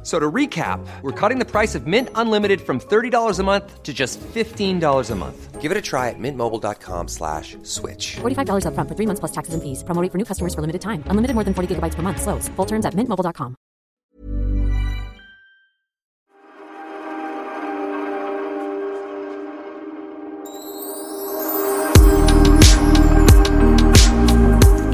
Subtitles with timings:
[0.00, 3.82] F- So to recap, we're cutting the price of Mint Unlimited from $30 a month
[3.82, 5.60] to just $15 a month.
[5.60, 8.16] Give it a try at mintmobile.com slash switch.
[8.22, 9.84] $45 upfront for three months plus taxes and fees.
[9.84, 11.04] Promo rate for new customers for limited time.
[11.10, 12.22] Unlimited more than 40 gigabytes per month.
[12.22, 12.48] Slows.
[12.56, 13.56] Full terms at mintmobile.com.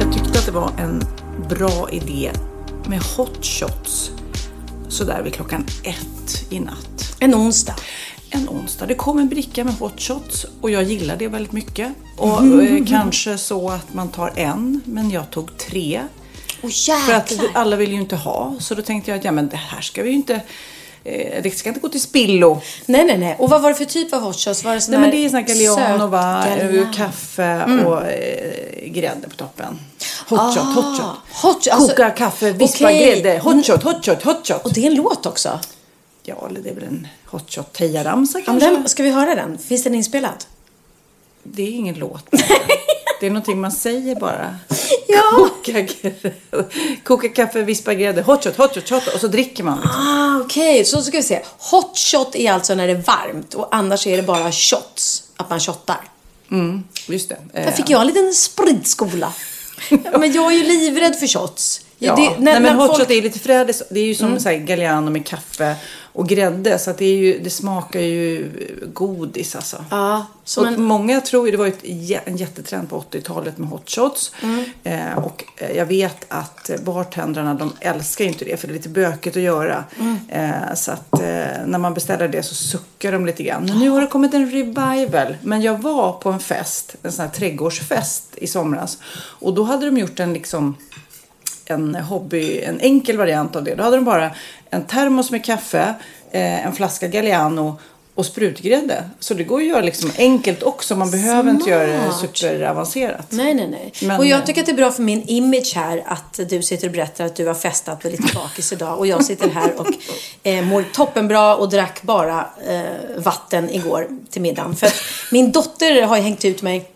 [0.01, 1.03] Jag tyckte att det var en
[1.49, 2.33] bra idé
[2.89, 4.11] med hot shots
[4.97, 7.17] sådär vid klockan ett i natt.
[7.19, 7.75] En onsdag.
[8.31, 8.87] En onsdag.
[8.87, 11.93] Det kom en bricka med hot shots och jag gillar det väldigt mycket.
[12.17, 16.03] Och eh, kanske så att man tar en, men jag tog tre.
[16.63, 16.71] Åh
[17.07, 18.55] För att alla vill ju inte ha.
[18.59, 20.41] Så då tänkte jag att ja, men det här ska vi ju inte...
[21.07, 22.61] Eh, det ska inte gå till spillo.
[22.87, 23.37] Nej, nej, nej.
[23.39, 24.65] Och vad var det för typ av hot shots?
[24.65, 26.45] Var det sån Nej, men det är sån här Galliano, va?
[26.45, 29.79] söt Eh, kaffe och eh, grädde på toppen.
[30.29, 31.01] Hot shot, hot shot.
[31.01, 33.21] Ah, hot- alltså- Koka kaffe, vispa okej.
[33.23, 33.39] grädde.
[33.39, 34.65] Hot shot, hot shot, hot shot.
[34.65, 35.61] Och det är en låt också.
[36.23, 38.77] Ja, eller det är väl en hot shot tejaramsa Ja, men kanske?
[38.81, 39.59] den, ska vi höra den?
[39.59, 40.45] Finns den inspelad?
[41.43, 42.25] Det är ingen låt.
[43.21, 44.57] det är någonting man säger bara.
[45.09, 45.23] Ja.
[45.33, 45.87] Koka,
[47.05, 49.15] koka kaffe, vispa grädde, hot shot, hot shot, hot shot.
[49.15, 49.79] Och så dricker man.
[49.89, 50.85] Ah, okej.
[50.85, 51.43] Så ska vi se.
[51.59, 55.23] Hot shot är alltså när det är varmt och annars är det bara shots.
[55.37, 56.01] Att man shottar.
[57.09, 57.37] Just det.
[57.53, 59.33] Där Eh, fick jag en liten spritskola.
[60.19, 61.81] Men jag är ju livrädd för shots.
[61.99, 63.83] Ja, Det- när- nej, men hot folk- är lite frädigt.
[63.91, 65.77] Det är ju som så här Galliano med kaffe
[66.13, 66.79] och grädde.
[66.79, 68.49] Så att det, är ju, det smakar ju
[68.93, 69.85] godis alltså.
[69.91, 70.27] Ja,
[70.59, 71.73] och en- Många tror ju, det var ju
[72.25, 74.33] en jättetrend på 80-talet med hot shots.
[74.43, 74.65] Mm.
[74.85, 78.77] Eh, och eh, jag vet att bartendrarna de älskar ju inte det för det är
[78.77, 79.85] lite bökigt att göra.
[80.01, 80.19] Mm.
[80.29, 83.65] Eh, så att eh, när man beställer det så suckar de lite grann.
[83.67, 85.37] Men nu har det kommit en revival.
[85.43, 88.99] Men jag var på en fest, en sån här trädgårdsfest i somras.
[89.17, 90.77] Och då hade de gjort en liksom
[91.71, 93.75] en hobby, en enkel variant av det.
[93.75, 94.31] Då hade de bara
[94.71, 95.95] en termos med kaffe,
[96.31, 97.79] eh, en flaska Galliano
[98.15, 99.11] och sprutgrädde.
[99.21, 100.97] Så det går ju att göra liksom enkelt också.
[100.97, 102.37] Man behöver inte göra det Smart.
[102.37, 103.27] superavancerat.
[103.33, 103.93] Nej, nej, nej.
[104.03, 106.87] Men- och jag tycker att det är bra för min image här att du sitter
[106.87, 109.73] och berättar att du har festat och är lite bakis idag och jag sitter här
[109.81, 109.87] och
[110.43, 112.83] eh, mår toppenbra och drack bara eh,
[113.17, 114.77] vatten igår till middagen.
[114.77, 114.97] För att
[115.33, 116.91] min dotter har ju hängt ut mig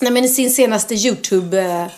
[0.00, 1.88] nej, men i sin senaste YouTube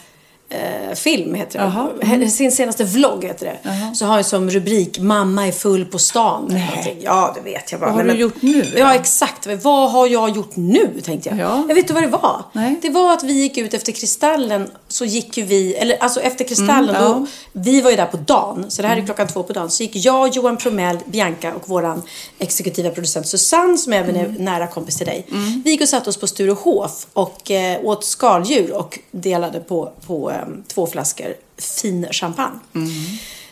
[0.50, 1.64] eh, film heter det.
[1.64, 1.88] Jaha.
[2.02, 3.94] Hen- Sin senaste vlogg heter det.
[3.96, 6.42] Så har jag som rubrik Mamma är full på stan.
[6.42, 6.96] någonting.
[7.00, 7.86] Ja, det vet jag bara.
[7.90, 8.64] Vad har Nej, du gjort nu?
[8.76, 9.46] Ja, exakt.
[9.62, 11.38] Vad har jag gjort nu, tänkte jag.
[11.38, 11.56] Ja.
[11.68, 12.42] Jag vet inte vad det var.
[12.52, 12.78] Nej.
[12.82, 16.44] Det var att vi gick ut efter Kristallen, så gick ju vi, eller alltså efter
[16.44, 19.42] Kristallen, Mm, då, vi var ju där på dagen, så det här är klockan två
[19.42, 22.02] på dagen, så gick jag, Johan Promell, Bianca och våran
[22.38, 24.34] exekutiva producent Susanne, som även Mm.
[24.36, 25.26] är nära kompis till dig.
[25.64, 30.32] Vi gick och satte oss på Sturehof och eh, åt skaldjur och delade på, på
[30.66, 32.58] två flaskor fin champagne.
[32.74, 32.90] Mm.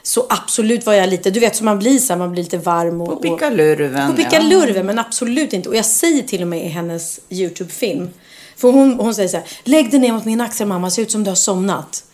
[0.03, 3.01] Så absolut var jag lite, du vet som man blir så man blir lite varm
[3.01, 3.09] och...
[3.09, 4.11] På pickalurven.
[4.11, 5.69] På pickalurven, men absolut inte.
[5.69, 8.09] Och jag säger till och med i hennes YouTube-film.
[8.57, 11.11] För hon, hon säger så här, lägg dig ner mot min axel mamma, ser ut
[11.11, 12.05] som du har somnat.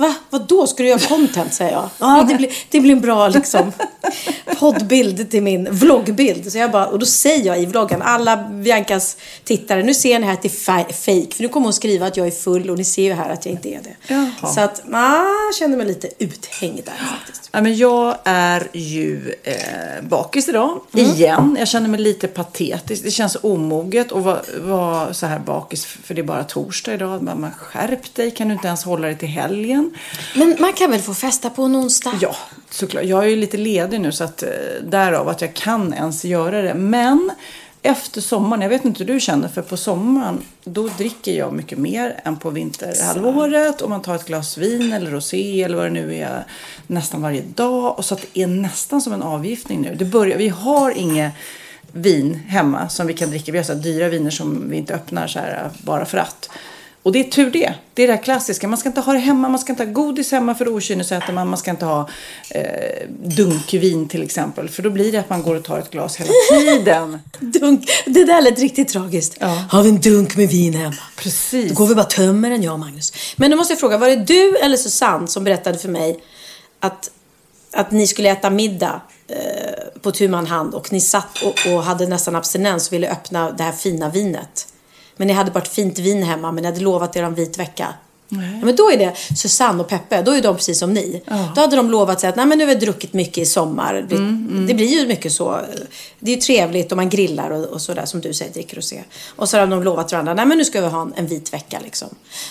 [0.00, 0.14] Va?
[0.30, 1.54] Vad då Ska du göra content?
[1.54, 1.88] säger jag.
[1.98, 3.72] Ja, det blir, det blir en bra liksom,
[4.58, 6.52] poddbild till min vloggbild.
[6.52, 10.26] Så jag bara, och då säger jag i vloggen, alla Biancas tittare, nu ser ni
[10.26, 11.34] här att det är fa- fake.
[11.36, 13.46] För nu kommer hon skriva att jag är full och ni ser ju här att
[13.46, 14.14] jag inte är det.
[14.14, 14.52] Jaha.
[14.54, 17.48] Så att, ah, jag känner mig lite uthängd där faktiskt.
[17.52, 19.54] Ja, men jag är ju eh,
[20.02, 21.06] bakis idag, Mm.
[21.10, 21.56] igen.
[21.58, 23.04] Jag känner mig lite patetisk.
[23.04, 27.22] Det känns omoget att vara, vara så här bakis för det är bara torsdag idag.
[27.22, 29.89] Man, man skärp dig, kan du inte ens hålla dig till helgen?
[30.34, 32.12] Men man kan väl få festa på en onsdag?
[32.20, 32.36] Ja,
[32.70, 33.04] såklart.
[33.04, 34.48] Jag är ju lite ledig nu så att eh,
[34.82, 36.74] därav att jag kan ens göra det.
[36.74, 37.30] Men
[37.82, 41.78] efter sommaren, jag vet inte hur du känner, för på sommaren då dricker jag mycket
[41.78, 43.80] mer än på vinterhalvåret.
[43.82, 46.46] Och man tar ett glas vin eller rosé eller vad det nu är
[46.86, 47.98] nästan varje dag.
[47.98, 49.94] Och så att det är nästan som en avgiftning nu.
[49.94, 51.32] Det börjar, vi har inget
[51.92, 53.52] vin hemma som vi kan dricka.
[53.52, 56.50] Vi har så dyra viner som vi inte öppnar så här bara för att.
[57.02, 57.74] Och det är tur det.
[57.94, 58.68] Det är det här klassiska.
[58.68, 59.48] Man ska inte ha det hemma.
[59.48, 61.48] Man ska inte ha godis hemma för okynnesäter man.
[61.48, 62.08] Man ska inte ha
[62.50, 64.68] eh, dunkvin till exempel.
[64.68, 66.30] För då blir det att man går och tar ett glas hela
[66.60, 67.18] tiden.
[67.40, 67.90] Dunk.
[68.06, 69.36] Det där lät riktigt tragiskt.
[69.40, 69.64] Ja.
[69.70, 70.96] Har vi en dunk med vin hemma?
[71.16, 71.68] Precis.
[71.68, 73.12] Då går vi bara tömmer den, jag och Magnus.
[73.36, 76.20] Men nu måste jag fråga, var det du eller Susanne som berättade för mig
[76.80, 77.10] att,
[77.72, 82.06] att ni skulle äta middag eh, på tu hand och ni satt och, och hade
[82.06, 84.66] nästan abstinens och ville öppna det här fina vinet?
[85.20, 87.58] Men ni hade bara ett fint vin hemma, men ni hade lovat er en vit
[87.58, 87.94] vecka.
[88.32, 91.22] Ja, men då är det Susanne och Peppe, då är de precis som ni.
[91.54, 93.94] Då hade de lovat sig att Nej, men nu har vi druckit mycket i sommar.
[93.94, 94.16] Det,
[94.66, 95.60] det blir ju mycket så.
[96.18, 98.84] Det är ju trevligt och man grillar och, och sådär som du säger, dricker och
[98.84, 99.04] ser.
[99.36, 101.52] Och så hade de lovat varandra, nej men nu ska vi ha en, en vit
[101.52, 102.08] vecka liksom.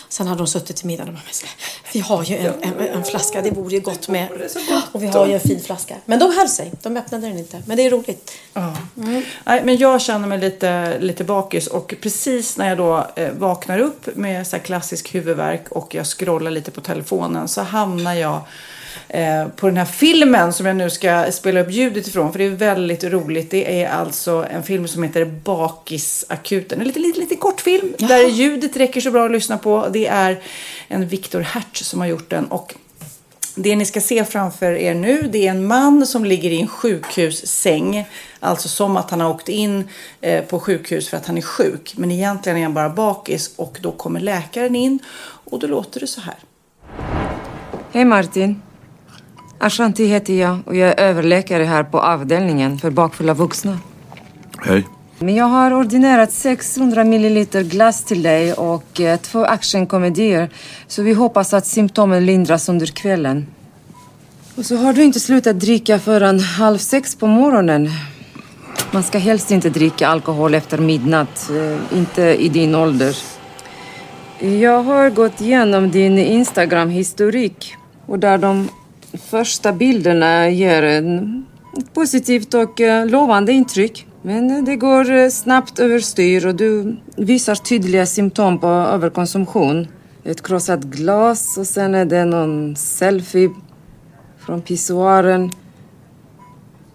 [0.09, 1.49] Sen hade de suttit till middagen och bara, "Men
[1.93, 4.27] vi har ju en, en, en flaska, det vore ju gott med.
[4.91, 5.95] Och vi har ju en fin flaska.
[6.05, 7.61] Men de höll sig, de öppnade den inte.
[7.65, 8.31] Men det är roligt.
[8.53, 8.75] Ja.
[9.45, 13.79] Nej, men jag känner mig lite, lite bakis och precis när jag då eh, vaknar
[13.79, 18.41] upp med så klassisk huvudvärk och jag scrollar lite på telefonen så hamnar jag
[19.07, 22.45] eh, på den här filmen som jag nu ska spela upp ljudet ifrån för det
[22.45, 23.51] är väldigt roligt.
[23.51, 26.81] Det är alltså en film som heter Bakisakuten.
[26.81, 29.87] En lite, lite, lite kort film där ljudet räcker så bra att lyssna på.
[29.91, 30.39] Det är
[30.87, 32.75] en Viktor Hertz som har gjort den och
[33.55, 36.67] det ni ska se framför er nu det är en man som ligger i en
[36.67, 38.05] sjukhussäng.
[38.39, 39.89] Alltså som att han har åkt in
[40.21, 41.93] eh, på sjukhus för att han är sjuk.
[41.97, 44.99] Men egentligen är han bara bakis och då kommer läkaren in
[45.49, 46.35] och då låter det så här.
[47.91, 48.61] Hej Martin.
[49.57, 53.79] Ashanti heter jag och jag är överläkare här på avdelningen för bakfulla vuxna.
[54.57, 54.87] Hej.
[55.19, 60.49] Men jag har ordinerat 600 milliliter glass till dig och eh, två actionkomedier.
[60.87, 63.47] Så vi hoppas att symptomen lindras under kvällen.
[64.55, 67.89] Och så har du inte slutat dricka förrän halv sex på morgonen.
[68.91, 73.38] Man ska helst inte dricka alkohol efter midnatt, eh, inte i din ålder.
[74.41, 77.75] Jag har gått igenom din Instagram-historik
[78.05, 78.69] och där de
[79.29, 81.45] första bilderna ger en
[81.77, 84.07] ett positivt och eh, lovande intryck.
[84.21, 89.87] Men det går eh, snabbt överstyr och du visar tydliga symptom på överkonsumtion.
[90.23, 93.49] Ett krossat glas och sen är det någon selfie
[94.37, 95.51] från pissoaren.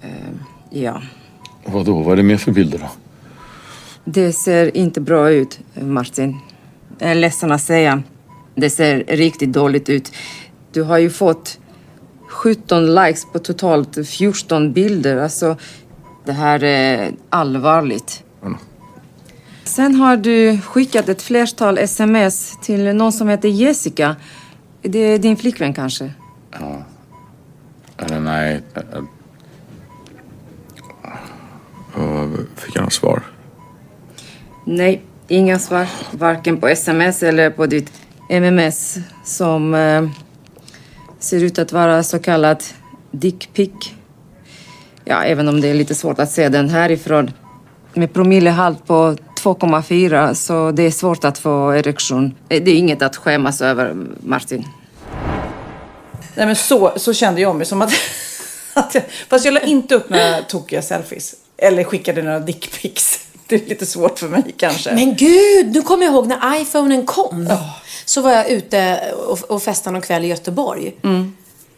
[0.00, 0.08] Eh,
[0.70, 1.02] ja,
[1.64, 2.88] Vadå, vad är det mer för bilder då?
[4.04, 6.36] det ser inte bra ut, Martin.
[6.98, 8.02] Jag är ledsen att säga.
[8.54, 10.12] Det ser riktigt dåligt ut.
[10.72, 11.58] Du har ju fått
[12.28, 15.16] 17 likes på totalt 14 bilder.
[15.16, 15.56] Alltså,
[16.24, 18.24] det här är allvarligt.
[18.42, 18.56] Mm.
[19.64, 24.16] Sen har du skickat ett flertal sms till någon som heter Jessica.
[24.82, 26.12] Det är din flickvän kanske?
[27.96, 28.62] Eller nej.
[31.96, 33.22] Ja, Fick jag något svar?
[34.64, 35.86] Nej, inga svar.
[36.10, 37.92] Varken på sms eller på ditt
[38.28, 40.08] MMS som eh,
[41.18, 42.74] ser ut att vara så kallat
[43.10, 43.70] dickpic.
[45.04, 47.30] Ja, även om det är lite svårt att se den härifrån.
[47.92, 52.34] Med promillehalt på 2,4 så det är svårt att få erektion.
[52.48, 54.64] Eh, det är inget att skämmas över, Martin.
[56.34, 57.92] Nej men så, så kände jag mig som att...
[58.74, 61.34] att jag, fast jag la inte upp några tokiga selfies.
[61.56, 63.26] Eller skickade några dickpics.
[63.58, 64.94] Det är lite svårt för mig kanske.
[64.94, 67.48] Men gud, nu kommer jag ihåg när iPhonen kom.
[68.04, 70.94] Så var jag ute och, och festade någon kväll i Göteborg.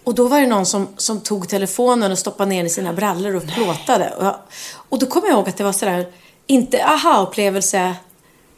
[0.04, 2.92] Och då var det någon som, som tog telefonen och stoppade ner den i sina
[2.92, 4.12] brallor och plåtade.
[4.18, 4.36] Och, jag,
[4.88, 6.06] och då kommer jag ihåg att det var sådär,
[6.46, 7.96] inte aha-upplevelse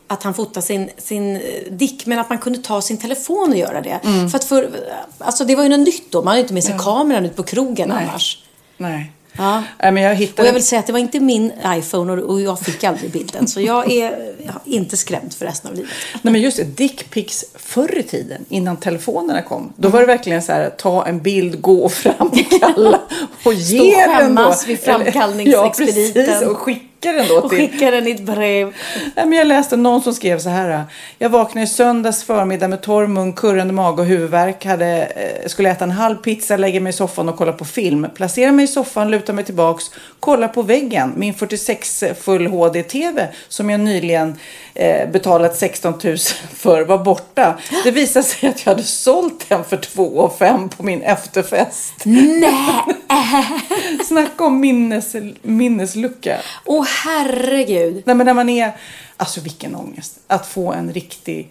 [0.06, 3.58] att han fotade sin, sin eh, dick, men att man kunde ta sin telefon och
[3.58, 4.00] göra det.
[4.30, 4.70] För att för,
[5.18, 6.18] alltså det var ju något nytt då.
[6.18, 8.06] Man hade inte med sig kameran ut på krogen Nej.
[8.08, 8.42] annars.
[8.76, 9.12] Nej.
[9.38, 9.62] Ja.
[9.78, 10.42] Men jag hittade...
[10.42, 13.11] Och jag vill säga att det var inte min iPhone och, och jag fick aldrig
[13.11, 13.49] bilden.
[13.49, 15.90] Så jag är inte skrämd för resten av livet.
[16.23, 19.73] Nej men just det, dickpics förr i tiden, innan telefonerna kom.
[19.76, 23.00] Då var det verkligen så här, ta en bild, gå och framkalla
[23.45, 24.40] och ge Stå och den då.
[24.42, 26.23] skämmas vid framkallningsexpediten.
[26.26, 26.49] Ja, precis.
[26.49, 27.59] Och skicka den då Och till...
[27.59, 28.75] skickar den i ett brev.
[29.17, 30.85] Nej, men jag läste någon som skrev så här.
[31.19, 34.64] Jag vaknade i söndags förmiddag med torr mun, kurrande mage och huvudvärk.
[34.64, 38.07] Hade, eh, skulle äta en halv pizza, lägga mig i soffan och kolla på film.
[38.14, 39.85] Placera mig i soffan, luta mig tillbaks,
[40.21, 41.12] kolla på väggen.
[41.17, 44.37] Min 46 full HD-TV som jag nyligen
[44.75, 46.17] eh, betalat 16 000
[46.57, 47.59] för var borta.
[47.85, 51.95] Det visade sig att jag hade sålt den för 2 5 på min efterfest.
[52.05, 52.85] Nej!
[54.05, 56.37] Snacka om minnes, minneslucka.
[56.64, 58.02] Åh herregud.
[58.07, 58.73] Nej men när man är,
[59.16, 60.18] alltså vilken ångest.
[60.26, 61.50] Att få en riktig,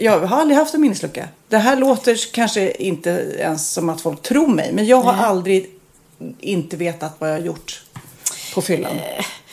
[0.00, 1.28] jag, har aldrig haft en minneslucka.
[1.48, 4.72] Det här låter kanske inte ens som att folk tror mig.
[4.72, 5.70] Men jag har aldrig
[6.40, 7.82] inte vetat vad jag har gjort
[8.54, 8.96] på fyllan.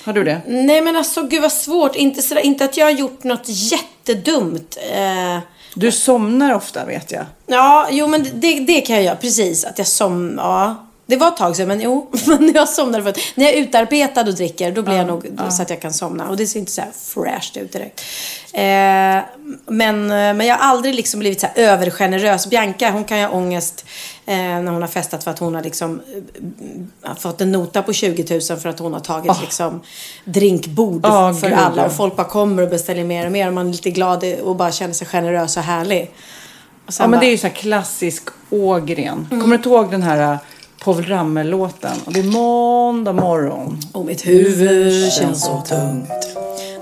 [0.03, 0.41] Har du det?
[0.47, 1.95] Nej men alltså gud vad svårt.
[1.95, 4.77] Inte, sådär, inte att jag har gjort något jättedumt.
[4.93, 5.39] Eh,
[5.75, 7.25] Du somnar ofta vet jag.
[7.47, 9.15] ja, jo men det, det kan jag göra.
[9.15, 9.65] Precis.
[9.65, 10.43] Att jag somnar.
[10.43, 10.87] Ja.
[11.11, 12.09] Det var ett tag sedan, men jo.
[12.27, 15.27] Men jag somnade för att när jag är utarbetad och dricker, då blir jag nog
[15.49, 16.29] så att jag kan somna.
[16.29, 18.01] Och det ser inte så här fräscht ut direkt.
[18.53, 18.61] Eh,
[19.67, 22.47] men, men jag har aldrig liksom blivit så här övergenerös.
[22.47, 23.85] Bianca, hon kan ju ha ångest
[24.25, 26.01] eh, när hon har festat för att hon har liksom
[27.05, 29.81] eh, fått en nota på 20 000 för att hon har tagit liksom
[30.25, 31.85] drinkbord Ah, för gud, alla.
[31.85, 33.47] Och folk bara kommer och beställer mer och mer.
[33.47, 36.11] Och man är lite glad och bara känner sig generös och härlig.
[36.87, 39.27] Och Ja, men bara- det är ju så här klassisk Ågren.
[39.29, 40.37] Kommer du inte ihåg den här uh,
[40.83, 41.91] Povel Ramel-låten?
[42.05, 43.79] Och det är måndag morgon.
[43.91, 46.09] Och mitt huvud känns så tungt.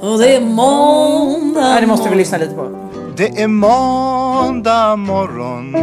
[0.02, 2.92] Och det är måndag Nej, det måste vi lyssna lite på.
[3.18, 5.76] Det är måndag morgon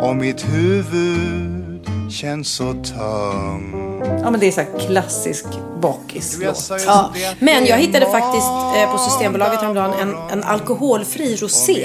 [0.00, 4.00] och mitt huvud känns så tung.
[4.22, 5.44] Ja, men det är så här klassisk
[5.80, 6.70] bakislåt.
[6.86, 11.84] Ja, men jag hittade faktiskt eh, på Systembolaget häromdagen en, en alkoholfri rosé.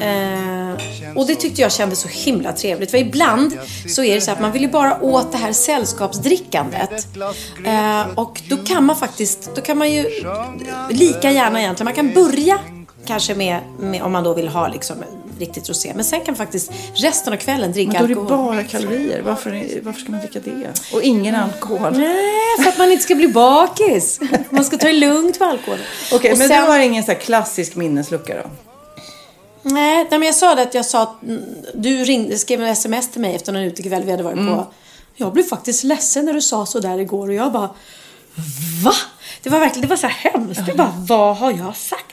[0.00, 0.49] Eh,
[1.16, 2.90] och det tyckte jag kändes så himla trevligt.
[2.90, 3.58] För ibland
[3.88, 7.06] så är det så att man vill ju bara åt det här sällskapsdrickandet.
[7.66, 10.04] Eh, och då kan man faktiskt, då kan man ju
[10.90, 12.58] lika gärna egentligen, man kan börja
[13.06, 14.96] kanske med, med om man då vill ha liksom
[15.38, 15.92] riktigt rosé.
[15.94, 18.46] Men sen kan faktiskt resten av kvällen dricka Men då är det alkohol.
[18.54, 19.22] bara kalorier.
[19.22, 20.72] Varför, varför ska man dricka det?
[20.96, 21.92] Och ingen alkohol.
[21.98, 24.20] Nej, för att man inte ska bli bakis.
[24.50, 25.84] Man ska ta det lugnt med alkoholen.
[26.12, 28.50] Okej, Och men sen- du har ingen så här klassisk minneslucka då?
[29.62, 31.42] Nej, men jag sa det att jag sa att mm,
[31.74, 34.54] du ringde, skrev en sms till mig efter någon utekväll vi hade varit Mm.
[34.54, 34.66] på.
[35.16, 37.70] Jag blev faktiskt ledsen när du sa så där igår och jag bara
[38.84, 38.92] Va?
[39.42, 40.60] Det var verkligen, det var så här hemskt.
[40.68, 42.06] Jag bara, vad har jag sagt?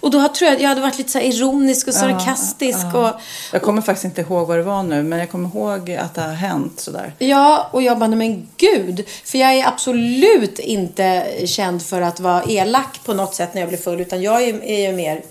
[0.00, 3.10] Och då tror jag att jag hade varit lite så ironisk och sarkastisk och
[3.52, 6.20] Jag kommer faktiskt inte ihåg vad det var nu, men jag kommer ihåg att det
[6.20, 7.14] har hänt sådär.
[7.18, 9.04] Ja, och jag bara, nej men gud.
[9.24, 13.68] För jag är absolut inte känd för att vara elak på något sätt när jag
[13.68, 14.00] blir full.
[14.00, 15.22] Utan jag är, är ju mer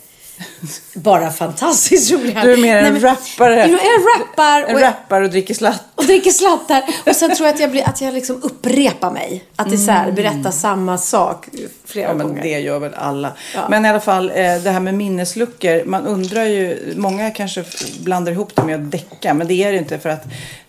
[0.94, 2.38] bara fantastiskt rolig.
[2.44, 3.56] Du är mer en Nej, men- rappare.
[3.56, 5.84] Jag rappar En och, rappar och dricker slatt.
[5.96, 6.84] och dricker slattar.
[7.06, 9.44] Och sen tror jag att jag, blir, att jag liksom upprepar mig.
[9.56, 11.48] Att det är så här, berättar samma sak
[11.86, 12.42] flera Ja, men gånger.
[12.44, 13.32] det gör väl alla.
[13.56, 13.62] Ja.
[13.70, 15.86] Men i alla fall, eh, det här med minnesluckor.
[15.86, 17.64] Man undrar ju, många kanske
[18.00, 19.34] blandar ihop det med att däcka.
[19.34, 20.24] Men det är det inte för att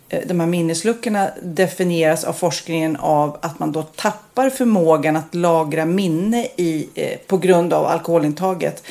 [0.08, 5.84] eh, de här minnesluckorna definieras av forskningen av att man då tappar förmågan att lagra
[5.84, 8.82] minne i, eh, på grund av alkoholintaget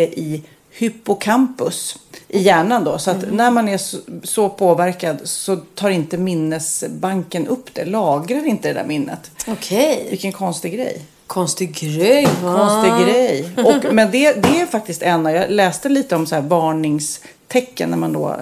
[0.00, 2.98] i hippocampus i hjärnan då.
[2.98, 3.80] Så att när man är
[4.26, 9.30] så, påverkad så tar inte minnesbanken upp det, lagrar inte det där minnet.
[9.46, 10.06] Okej.
[10.10, 11.02] Vilken konstig grej.
[11.26, 12.56] Konstig grej va?
[12.56, 13.50] Konstig grej.
[13.56, 17.90] Och, men det, det är faktiskt en av, jag läste lite om så här varningstecken
[17.90, 18.36] när man då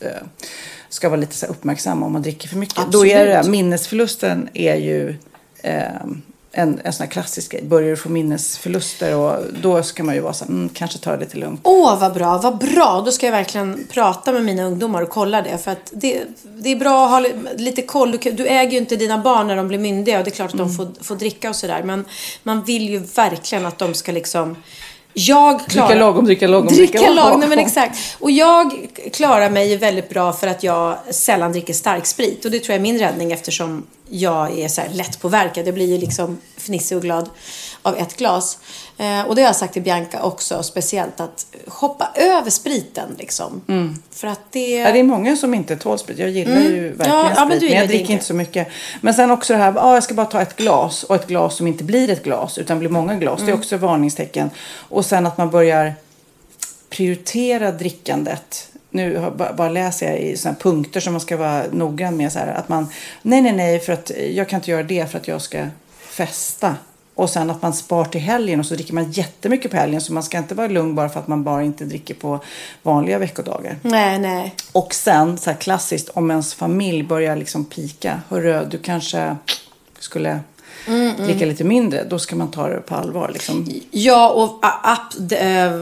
[0.00, 0.10] eh,
[0.88, 2.92] ska vara lite så uppmärksam om man dricker för mycket.
[2.92, 3.58] Då är det, Absolut.
[3.58, 5.16] minnesförlusten är ju
[5.62, 5.88] eh,
[6.58, 7.62] en, en sån här klassisk grej.
[7.64, 11.12] Börjar du få minnesförluster och då ska man ju vara så här, mm, kanske ta
[11.12, 11.60] det lite lugnt.
[11.62, 13.02] Åh, vad bra, vad bra.
[13.06, 15.58] Då ska jag verkligen prata med mina ungdomar och kolla det.
[15.58, 16.22] För att det,
[16.58, 18.10] det är bra att ha li- lite koll.
[18.22, 20.48] Du, du äger ju inte dina barn när de blir myndiga och det är klart
[20.48, 20.68] att Mm.
[20.68, 21.82] de får, får dricka och sådär.
[21.82, 22.04] Men
[22.42, 24.56] man vill ju verkligen att de ska liksom...
[25.18, 25.88] Jag klarar...
[25.88, 27.98] Dricka lagom, dricka lagom, Dricka dricka lagom, nej men exakt.
[28.18, 32.44] Och jag klarar mig väldigt bra för att jag sällan dricker starksprit.
[32.44, 35.66] Och det tror jag är min räddning eftersom jag är så här lätt påverkad.
[35.66, 37.28] Jag blir ju liksom fnissig och glad
[37.86, 38.58] av ett glas.
[38.98, 43.62] Eh, och det har jag sagt till Bianca också, speciellt att hoppa över spriten liksom.
[44.10, 44.70] För att det...
[44.76, 46.18] Ja, det är många som inte tål sprit.
[46.18, 46.74] Jag gillar Mm.
[46.74, 47.70] ju verkligen Ja, ja, men sprit.
[47.70, 48.68] Men jag dricker det inte så mycket.
[49.00, 51.02] Men sen också det här, ah, jag ska bara ta ett glas.
[51.04, 53.38] Och ett glas som inte blir ett glas utan blir många glas.
[53.40, 53.46] Mm.
[53.46, 54.50] Det är också varningstecken.
[54.88, 55.94] Och sen att man börjar
[56.90, 58.68] prioritera drickandet.
[58.90, 62.32] Nu har- bara, läser jag i såna punkter som man ska vara noggrann med.
[62.32, 62.88] Så här, att man,
[63.22, 65.66] nej, nej, nej, för att jag kan inte göra det för att jag ska
[66.00, 66.74] festa.
[67.16, 70.00] Och sen att man spar till helgen och så dricker man jättemycket på helgen.
[70.00, 72.40] Så man ska inte vara lugn bara för att man bara inte dricker på
[72.82, 73.76] vanliga veckodagar.
[73.82, 74.54] Nej, nej.
[74.72, 78.20] Och sen, så här klassiskt, om ens familj börjar liksom pika.
[78.28, 79.36] Hörru, du kanske
[79.98, 80.40] skulle
[81.26, 82.04] dricka lite mindre.
[82.10, 83.30] Då ska man ta det på allvar.
[83.32, 83.68] Liksom.
[83.90, 85.72] Ja, och a- ap, d- eh,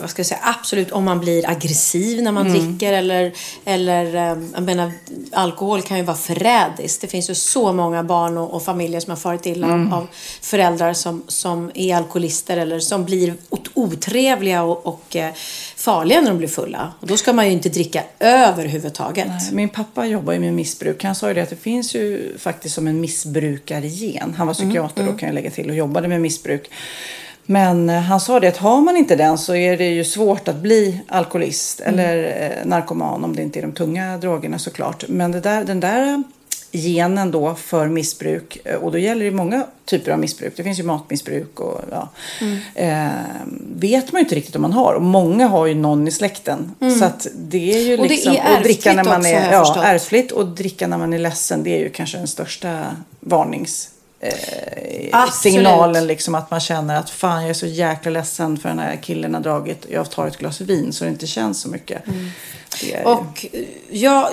[0.00, 2.58] vad ska jag säga, absolut om man blir aggressiv när man Mm.
[2.78, 3.32] dricker eller,
[3.64, 4.92] eller eh, jag menar,
[5.32, 7.00] alkohol kan ju vara förrädiskt.
[7.00, 9.92] Det finns ju så många barn och, och familjer som har farit illa Mm.
[9.92, 10.06] av,
[10.42, 15.30] föräldrar som, som är alkoholister eller som blir ot- otrevliga och, och eh,
[15.76, 16.92] farliga när de blir fulla.
[17.00, 19.52] Och då ska man ju inte dricka överhuvudtaget.
[19.52, 21.04] Min pappa jobbar ju med missbruk.
[21.04, 24.34] Han sa ju det att det finns ju faktiskt som en missbrukargen.
[24.38, 26.70] Han var psykiater då kan jag lägga till och jobbade med missbruk.
[27.46, 30.48] Men eh, han sa det att har man inte den så är det ju svårt
[30.48, 35.04] att bli alkoholist eller eh, narkoman om det inte är de tunga drogerna såklart.
[35.08, 36.22] Men det där, den där
[36.72, 38.58] genen då för missbruk.
[38.64, 40.52] Eh, Och då gäller det många typer av missbruk.
[40.56, 42.08] Det finns ju matmissbruk och ja.
[42.74, 43.08] Eh,
[43.74, 44.94] vet man ju inte riktigt om man har.
[44.94, 46.74] Och många har ju någon i släkten.
[46.98, 48.32] Så att det är ju Och det liksom...
[48.32, 50.32] är och dricka när man också, är, ja, ärftligt.
[50.32, 51.62] Och dricka när man är ledsen.
[51.62, 53.90] Det är ju kanske den största varnings...
[54.22, 54.32] Eh,
[55.32, 58.96] signalen liksom att man känner att fan jag är så jäkla ledsen för den här
[59.02, 59.86] killen har dragit.
[59.90, 62.02] Jag tar ett glas vin så det inte känns så mycket.
[62.82, 63.60] Ju- Och eh,
[63.90, 64.28] jag,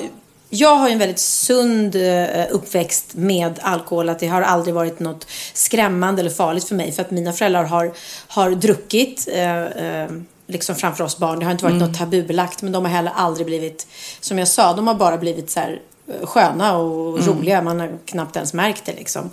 [0.50, 4.10] jag har en väldigt sund eh, uppväxt med alkohol.
[4.10, 6.92] Att det har aldrig varit något skrämmande eller farligt för mig.
[6.92, 7.92] För att mina föräldrar har,
[8.28, 10.10] har druckit eh, eh,
[10.48, 11.40] liksom framför oss barn.
[11.40, 12.62] Det har inte varit något tabubelagt.
[12.62, 13.88] Men de har heller aldrig blivit,
[14.22, 15.82] som jag sa, de har bara blivit så här
[16.24, 17.62] sköna och roliga.
[17.62, 19.30] Man har knappt ens märkt det liksom.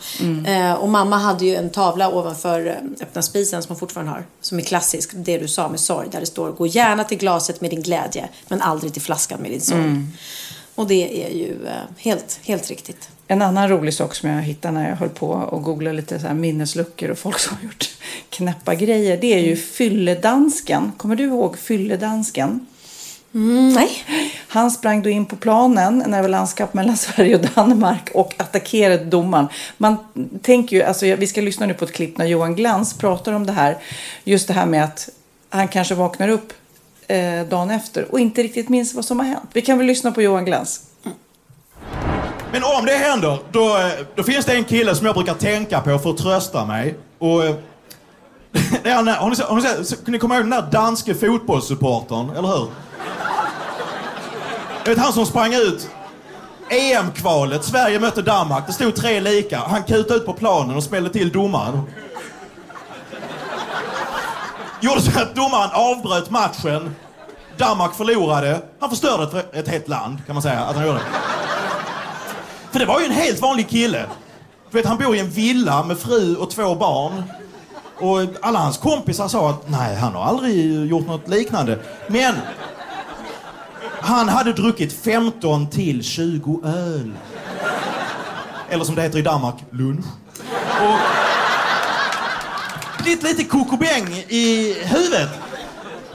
[0.46, 4.24] Eh, och mamma hade ju en tavla ovanför eh, öppna spisen som hon fortfarande har.
[4.40, 6.08] Som är klassisk, det du sa med sorg.
[6.10, 9.50] Där det står gå gärna till glaset med din glädje men aldrig till flaskan med
[9.50, 10.06] din sorg.
[10.74, 13.08] Och det är ju eh, helt, helt riktigt.
[13.26, 16.26] En annan rolig sak som jag hittade när jag höll på och googlade lite så
[16.26, 17.88] här minnesluckor och folk som har gjort
[18.28, 19.16] knäppa grejer.
[19.16, 20.92] Det är ju fylledansken.
[20.96, 22.66] Kommer du ihåg fylledansken?
[23.34, 23.90] Mm, nej.
[24.48, 28.34] Han sprang då in på planen när det var landskamp mellan Sverige och Danmark och
[28.38, 29.48] attackerade domaren.
[29.78, 29.96] Man
[30.42, 33.46] tänker ju, alltså vi ska lyssna nu på ett klipp när Johan Glans pratar om
[33.46, 33.78] det här.
[34.24, 35.08] Just det här med att
[35.50, 36.52] han kanske vaknar upp
[37.06, 39.50] eh, dagen efter och inte riktigt minns vad som har hänt.
[39.52, 40.80] Vi kan väl lyssna på Johan Glans.
[42.52, 45.80] Men om det händer, då, eh, då finns det en kille som jag brukar tänka
[45.80, 46.94] på för att trösta mig.
[47.18, 47.54] Och, eh,
[48.82, 51.14] det är, han- har ni, har ni, sett- så- ni kommer ihåg den där danske
[51.14, 52.66] fotbollssupportern, eller hur?
[54.86, 55.90] Vet han som sprang ut
[56.70, 59.58] EM-kvalet, Sverige mötte Danmark, det stod tre lika.
[59.58, 61.82] Han kutade ut på planen och smällde till domaren.
[64.80, 66.94] Gjorde så att domaren avbröt matchen.
[67.56, 68.62] Danmark förlorade.
[68.80, 71.00] Han förstörde ett, ett helt land, kan man säga att han gjorde.
[72.72, 74.06] För det var ju en helt vanlig kille.
[74.70, 77.22] Du vet, han bor i en villa med fru och två barn.
[78.00, 81.78] Och alla hans kompisar sa att nej, han har aldrig gjort något liknande.
[82.08, 82.34] Men
[84.04, 87.12] han hade druckit 15 till 20 öl.
[88.68, 90.04] Eller som det heter i Danmark, lunch.
[90.80, 90.98] Och
[93.02, 95.30] blivit lite kokobäng i huvudet.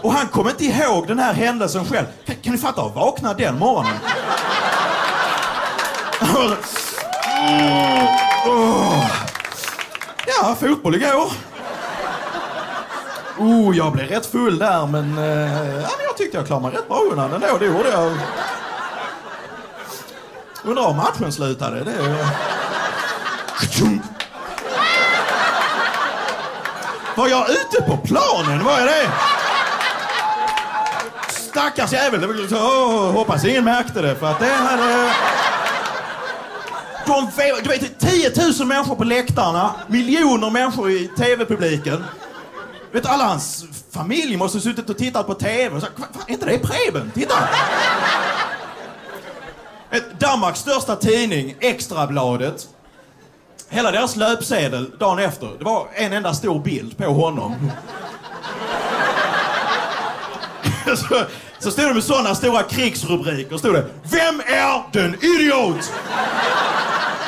[0.01, 2.05] Och han kom inte ihåg den här händelsen själv.
[2.25, 3.93] Kan, kan ni fatta att vakna den morgonen?
[10.27, 11.31] Ja, fotboll igår.
[13.37, 17.33] Oh, jag blev rätt full där, men, eh, tyckte jag klarade mig rätt bra undan
[17.33, 17.57] ändå.
[17.57, 18.17] Det gjorde jag.
[20.63, 21.83] Undrar om matchen slutade.
[21.83, 22.25] Det är...
[27.15, 28.63] Var jag ute på planen?
[28.65, 29.09] Var jag det?
[31.29, 32.23] Stackars jävel.
[33.13, 35.13] Hoppas ingen märkte det, för att det hade...
[37.05, 37.31] De,
[37.63, 42.03] du vet, 10 000 människor på läktarna, miljoner människor i tv-publiken.
[42.91, 46.31] Vet alla hans familj måste ha suttit och tittat på tv och sagt, fan, är
[46.31, 47.11] inte det Preben?
[47.15, 47.35] Titta!
[49.91, 52.67] Ett Danmarks största tidning, Extrabladet.
[53.69, 57.55] Hela deras löpsedel dagen efter, det var en enda stor bild på honom.
[60.85, 61.23] så,
[61.59, 65.93] så stod det med sådana stora krigsrubriker, stod det Vem är den idiot?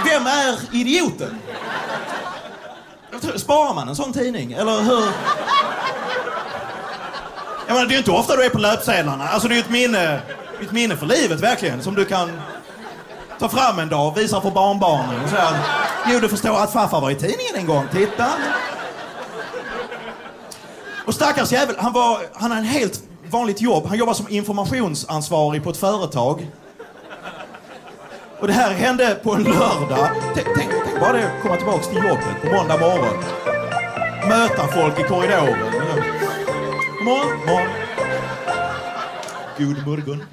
[0.06, 1.36] Vem är idioten?
[3.36, 4.54] Sparar man en sån tidning?
[4.54, 5.04] Eller hur?
[7.68, 9.28] Jag menar, det är ju inte ofta du är på löpsedlarna.
[9.28, 10.22] Alltså det är ju ett minne,
[10.62, 11.84] ett minne för livet verkligen.
[11.84, 12.32] Som du kan
[13.40, 15.24] ta fram en dag och visa för barnbarnen.
[15.24, 15.56] Och säga,
[16.08, 17.88] jo du förstår att farfar var i tidningen en gång.
[17.92, 18.28] Titta.
[21.06, 23.86] Och stackars jävel, han, var, han har ett helt vanligt jobb.
[23.88, 26.48] Han jobbar som informationsansvarig på ett företag.
[28.42, 30.10] Och det här hände på en lördag.
[30.34, 33.24] Tänk, tänk, tänk bara det, komma tillbaka till jobbet på måndag morgon.
[34.30, 35.72] Möta folk i korridoren.
[36.98, 37.70] God morgon, morgon.
[39.58, 40.24] God morgon.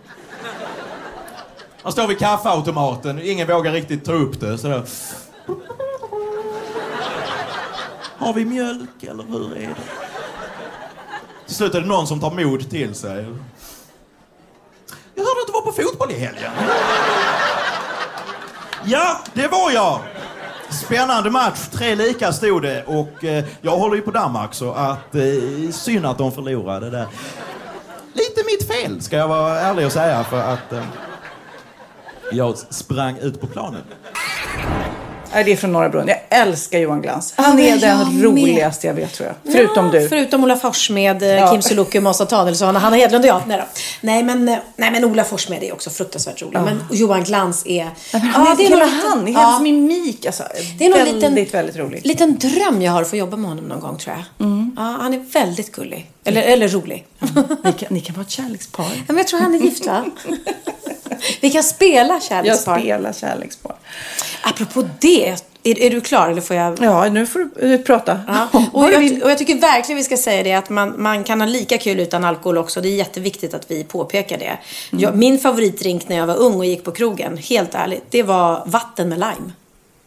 [1.82, 3.20] Han står vid kaffeautomaten.
[3.22, 4.58] Ingen vågar riktigt ta upp det.
[4.58, 4.82] Så.
[8.18, 9.74] Har vi mjölk eller hur är det?
[11.46, 13.26] Till slut är det någon som tar mod till sig.
[15.14, 16.52] Jag hörde att du var på fotboll i helgen.
[18.90, 20.00] Ja, det var jag.
[20.70, 21.68] Spännande match.
[21.72, 26.06] Tre lika stod det och eh, jag håller ju på Danmark så att eh, synd
[26.06, 27.06] att de förlorade där.
[28.12, 30.84] Lite mitt fel ska jag vara ärlig och säga för att eh,
[32.32, 33.82] jag sprang ut på planen.
[35.34, 36.08] Nej, det är från Norra Brunn.
[36.08, 37.34] Jag älskar Johan Glans.
[37.36, 39.52] Han Ja, är den jag roligaste jag vet tror jag.
[39.54, 40.08] Förutom ja, du.
[40.08, 41.50] Förutom Ola Forssmed, eh, Ja.
[41.52, 43.42] Kim Sulocki, Måns Danielsson Hanna Hedlund och jag.
[43.46, 43.64] Nej, då.
[44.00, 46.60] Nej, men, eh, nej men Ola Forssmed är också fruktansvärt rolig.
[46.60, 47.76] Men Johan Glans är...
[47.84, 49.38] Ja, men han är, hela lite- han, ja.
[49.40, 50.26] hans mimik.
[50.26, 50.42] Alltså,
[50.78, 52.06] Det är nog en väldigt, liten, väldigt roligt.
[52.06, 54.46] liten dröm jag har att få jobba med honom någon gång tror jag.
[54.46, 54.72] Mm.
[54.76, 56.10] Ja, han är väldigt gullig.
[56.24, 57.06] Eller, eller rolig.
[57.64, 58.86] Ni kan, ni kan vara ett kärlekspar.
[58.94, 60.04] Ja, men jag tror han är gift va?
[61.40, 62.78] Vi kan spela Jag kärlekspar.
[62.78, 63.76] spelar kärlekspar.
[64.42, 65.38] Apropå det, är,
[65.82, 66.78] är du klar eller får jag?
[66.82, 68.20] Ja, nu får du eh, prata.
[68.26, 68.48] Ja.
[68.72, 71.48] Och, jag, och jag tycker verkligen vi ska säga det att man, man kan ha
[71.48, 72.80] lika kul utan alkohol också.
[72.80, 74.44] Det är jätteviktigt att vi påpekar det.
[74.44, 75.02] Mm.
[75.02, 78.62] Jag, min favoritdrink när jag var ung och gick på krogen, helt ärligt, det var
[78.66, 79.52] vatten med lime.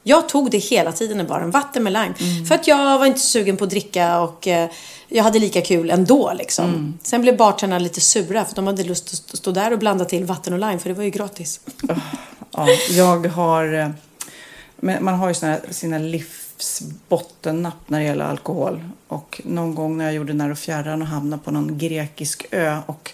[0.03, 2.13] Jag tog det hela tiden i baren, vatten med lime.
[2.19, 2.45] Mm.
[2.45, 4.69] För att jag var inte sugen på att dricka och eh,
[5.07, 6.65] jag hade lika kul ändå liksom.
[6.65, 6.93] Mm.
[7.03, 10.05] Sen blev bartenderna lite sura för de hade lust att stå- stå där och blanda
[10.05, 11.59] till vatten och lime för det var ju gratis.
[12.51, 13.93] Ja, jag har...
[14.83, 18.83] Men man har ju såna sina livsbottennapp när det gäller alkohol.
[19.07, 22.77] Och någon gång när jag gjorde När och fjärran och hamnade på någon grekisk ö
[22.85, 23.11] och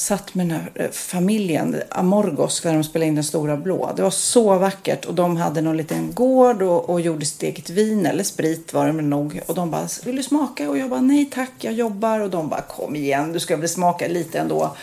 [0.00, 3.92] satt med den här eh, familjen, Amorgos, där de spelade in Den stora blå.
[3.96, 7.70] Det var så vackert och de hade någon liten gård och, och gjorde sitt eget
[7.70, 9.40] vin eller sprit var det väl nog.
[9.46, 10.70] Och de bara, vill du smaka?
[10.70, 12.20] Och jag bara, nej tack, jag jobbar.
[12.20, 14.76] Och de bara, kom igen, du ska väl smaka lite ändå.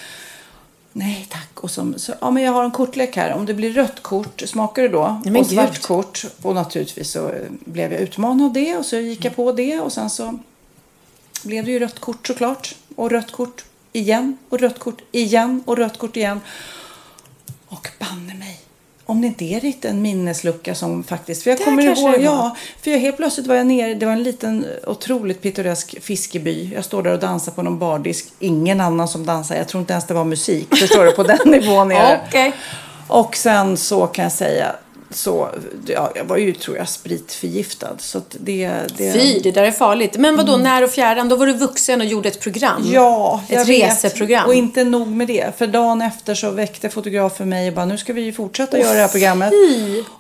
[0.98, 1.64] Nej tack.
[1.64, 3.34] Och så, så, ja, men jag har en kortlek här.
[3.34, 5.22] Om det blir rött kort, smakar det då?
[5.26, 5.82] Nej, och svart gud.
[5.82, 6.26] kort.
[6.42, 8.78] Och naturligtvis så eh, blev jag utmanad av det.
[8.78, 9.80] Och så gick jag på det.
[9.80, 10.40] Och sen så
[11.44, 12.76] blev det ju rött kort såklart.
[12.96, 14.38] Och rött kort igen.
[14.50, 15.64] Och rött kort igen.
[15.66, 16.42] Och rött kort igen.
[17.68, 18.60] Och banne mig.
[19.10, 21.44] Om det inte är riktigt en minneslucka som faktiskt...
[21.44, 22.16] För jag Det kommer ihåg...
[22.20, 23.94] Ja, för jag helt plötsligt var jag nere.
[23.94, 26.72] Det var en liten otroligt pittoresk fiskeby.
[26.76, 28.28] Jag står där och dansar på någon bardisk.
[28.40, 29.56] Ingen annan som dansar.
[29.56, 30.76] Jag tror inte ens det var musik.
[30.76, 31.12] Förstår du?
[31.12, 32.22] På den nivån är det.
[32.28, 32.54] Okej.
[33.08, 34.76] Och sen så kan jag säga
[35.10, 35.50] så,
[35.88, 37.96] ja, jag var ju tror jag spritförgiftad.
[38.00, 39.14] Så det, det...
[39.14, 40.18] Fy, det där är farligt.
[40.18, 41.30] Men vad då när och fjärran?
[41.30, 42.82] Då var du vuxen och gjorde ett program?
[42.94, 43.92] Ja, jag Ett vet.
[43.92, 44.46] reseprogram?
[44.46, 45.58] Och inte nog med det.
[45.58, 48.94] För dagen efter så väckte fotografen mig och bara, nu ska vi ju fortsätta göra
[48.94, 49.54] det här programmet.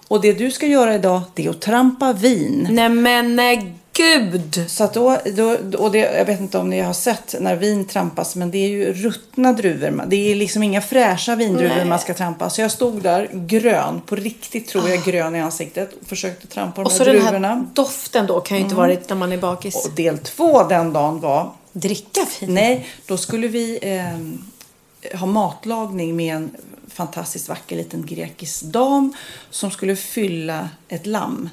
[0.07, 2.67] Och det du ska göra idag, det är att trampa vin.
[2.71, 4.65] Nej men nej, gud!
[4.67, 7.85] Så att då, då, och det, jag vet inte om ni har sett när vin
[7.87, 10.03] trampas, men det är ju ruttna druvor.
[10.07, 11.85] Det är liksom inga fräscha vindruvor Nej.
[11.85, 12.49] man ska trampa.
[12.49, 16.81] Så jag stod där grön, på riktigt tror jag grön i ansiktet och försökte trampa
[16.81, 17.47] de Och här så den druvorna.
[17.47, 18.87] här doften då kan ju inte Mm.
[18.87, 19.85] varit när man är bakis.
[19.85, 22.53] Och del två den dagen var Dricka vin?
[22.53, 26.51] Nej, då skulle vi eh, ha matlagning med en
[26.87, 29.13] fantastiskt vacker liten grekisk dam
[29.49, 31.49] som skulle fylla ett lamm.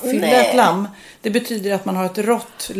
[0.00, 0.46] Fylla Nej.
[0.48, 0.88] ett lamm,
[1.22, 2.70] det betyder att man har ett rått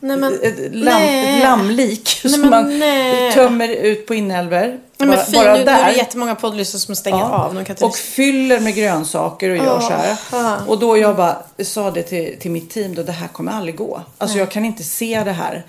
[0.00, 3.32] Nej, men- ett, lamm, ett lammlik Nej, som men man nej.
[3.32, 4.60] tömmer ut på inälvor.
[4.60, 5.90] Nej men bara, fy, bara nu, nu är det där.
[5.90, 7.54] jättemånga poddlyssnare som stänger av.
[7.54, 10.16] De kan inte och fyller med grönsaker och gör Ja, så här.
[10.32, 10.58] ja.
[10.66, 13.76] Och då jag bara sa det till, till mitt team då, det här kommer aldrig
[13.76, 14.02] gå.
[14.18, 15.64] Alltså jag kan inte se det här.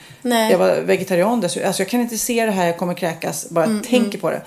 [0.52, 1.68] Jag var vegetarian dessutom.
[1.68, 3.50] Alltså jag kan inte se det här, jag kommer kräkas.
[3.50, 4.42] Bara Mm, tänker på det.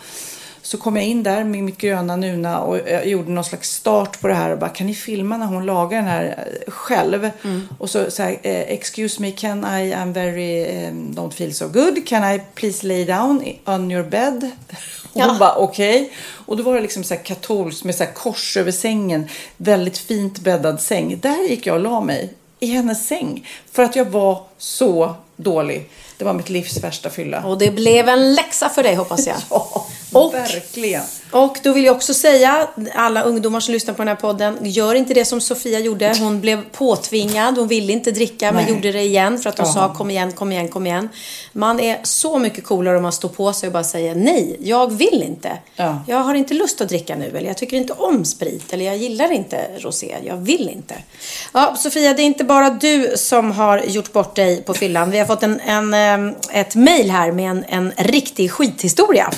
[0.64, 4.20] Så kom jag in där med mitt gröna Nuna och jag gjorde någon slags start
[4.20, 6.24] på det här och bara kan ni filma när hon lagar den här
[6.66, 7.31] eh, själv?
[7.44, 7.68] Mm.
[7.79, 11.68] Och så, så här, eh, excuse me can I, I'm very, um, don't feel so
[11.68, 12.07] good.
[12.07, 14.50] Can I please lay down on your bed?
[15.12, 15.37] Och hon Ja.
[15.38, 16.12] bara okej.
[16.46, 19.29] Och då var det liksom så här katolskt med så här kors över sängen.
[19.57, 21.18] Väldigt fint bäddad säng.
[21.22, 23.48] Där gick jag och la mig i hennes säng.
[23.72, 25.88] För att jag var så dålig.
[26.18, 27.44] Det var mitt livs värsta fylla.
[27.44, 29.37] Och det blev en läxa för dig hoppas jag.
[29.50, 31.03] Ja, Och- verkligen.
[31.35, 34.94] Och då vill jag också säga, alla ungdomar som lyssnar på den här podden, gör
[34.94, 36.14] inte det som Sofia gjorde.
[36.20, 38.75] Hon blev påtvingad, hon ville inte dricka men Nej.
[38.75, 39.73] gjorde det igen för att hon Ja.
[39.73, 41.09] sa kom igen, kom igen, kom igen.
[41.53, 44.92] Man är så mycket coolare om man står på sig och bara säger nej, jag
[44.92, 45.59] vill inte.
[45.77, 46.03] Ja.
[46.09, 48.97] Jag har inte lust att dricka nu eller jag tycker inte om sprit eller jag
[48.97, 50.94] gillar inte rosé, jag vill inte.
[51.53, 55.11] Ja, Sofia, det är inte bara du som har gjort bort dig på fyllan.
[55.11, 59.31] Vi har fått en, en, em, ett mejl här med en, en riktig skithistoria.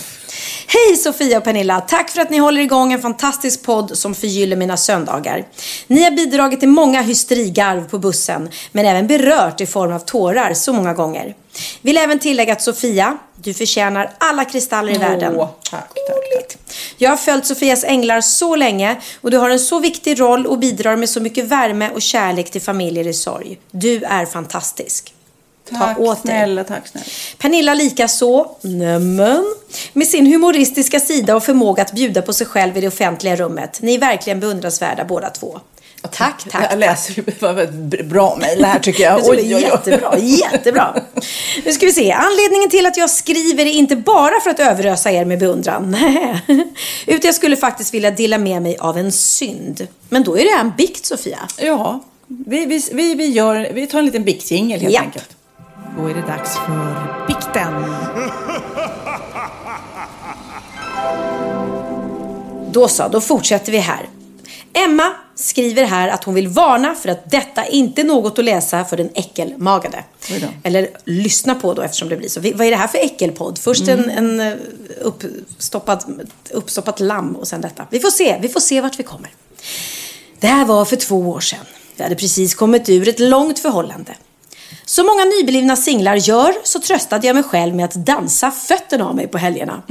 [0.68, 1.80] Hej Sofia och Pernilla!
[1.80, 5.46] Tack för att ni håller igång en fantastisk podd som förgyller mina söndagar.
[5.86, 10.54] Ni har bidragit till många hysterigarv på bussen, men även berört i form av tårar
[10.54, 11.34] så många gånger.
[11.82, 15.34] Vill även tillägga att Sofia, du förtjänar alla kristaller i världen.
[15.36, 16.58] Åh, tack, tack, tack.
[16.98, 20.58] Jag har följt Sofias änglar så länge och du har en så viktig roll och
[20.58, 23.58] bidrar med så mycket värme och kärlek till familjer i sorg.
[23.70, 25.12] Du är fantastisk.
[25.70, 26.32] Tack Ta åt dig.
[26.32, 27.06] snälla, tack snälla.
[27.38, 29.44] Pernilla likaså, nämen,
[29.92, 33.78] med sin humoristiska sida och förmåga att bjuda på sig själv i det offentliga rummet.
[33.82, 35.60] Ni är verkligen beundransvärda båda två.
[36.10, 36.66] Tack, tack.
[36.70, 39.24] Jag läser ett bra mejl här tycker jag.
[39.24, 40.94] Tror det är jättebra, jättebra.
[41.64, 42.12] Nu ska vi se.
[42.12, 45.90] Anledningen till att jag skriver är inte bara för att överösa er med beundran.
[45.90, 46.40] Nej.
[47.06, 49.86] Utan jag skulle faktiskt vilja dela med mig av en synd.
[50.08, 51.38] Men då är det en bikt, Sofia.
[51.58, 55.04] Ja, vi, vi, vi, vi, gör, vi tar en liten biktjingel helt Japp.
[55.04, 55.35] enkelt.
[55.96, 57.84] Då är det dags för bikten.
[62.72, 64.08] Då så, då fortsätter vi här.
[64.72, 68.84] Emma skriver här att hon vill varna för att detta inte är något att läsa
[68.84, 70.04] för den äckelmagade.
[70.62, 72.40] Eller lyssna på då eftersom det blir så.
[72.40, 73.58] Vad är det här för äckelpodd?
[73.58, 74.54] Först en, en eh,
[75.00, 77.86] uppstoppad, uppstoppat lamm och sen detta.
[77.90, 79.30] Vi får se, vi får se vart vi kommer.
[80.40, 81.66] Det här var för två år sedan.
[81.96, 84.14] Vi hade precis kommit ur ett långt förhållande.
[84.88, 89.16] Som många nyblivna singlar gör så tröstade jag mig själv med att dansa fötterna av
[89.16, 89.82] mig på helgerna.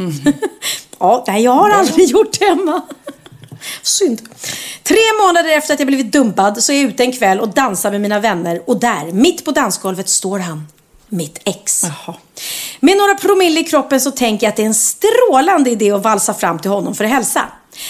[1.00, 2.82] ja, nej, jag har aldrig gjort det, Emma.
[3.82, 4.22] Synd.
[4.84, 7.92] Tre månader efter att jag blivit dumpad så är jag ute en kväll och dansar
[7.92, 10.68] med mina vänner och där, mitt på dansgolvet, står han.
[11.10, 11.84] Mitt ex.
[12.80, 16.04] Med några promille i kroppen så tänker jag att det är en strålande idé att
[16.04, 17.46] valsa fram till honom för att hälsa.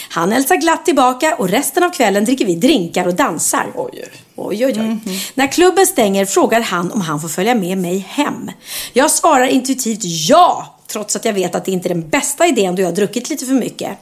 [0.09, 3.65] Han hälsar glatt tillbaka och resten av kvällen dricker vi drinkar och dansar.
[3.75, 4.97] Oj, oj, oj.
[5.33, 8.51] När klubben stänger frågar han om han får följa med mig hem.
[8.93, 12.75] Jag svarar intuitivt ja, trots att jag vet att det inte är den bästa idén
[12.75, 13.97] då jag har druckit lite för mycket.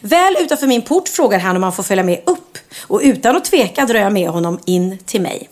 [0.00, 3.44] Väl utanför min port frågar han om han får följa med upp och utan att
[3.44, 5.48] tveka drar jag med honom in till mig.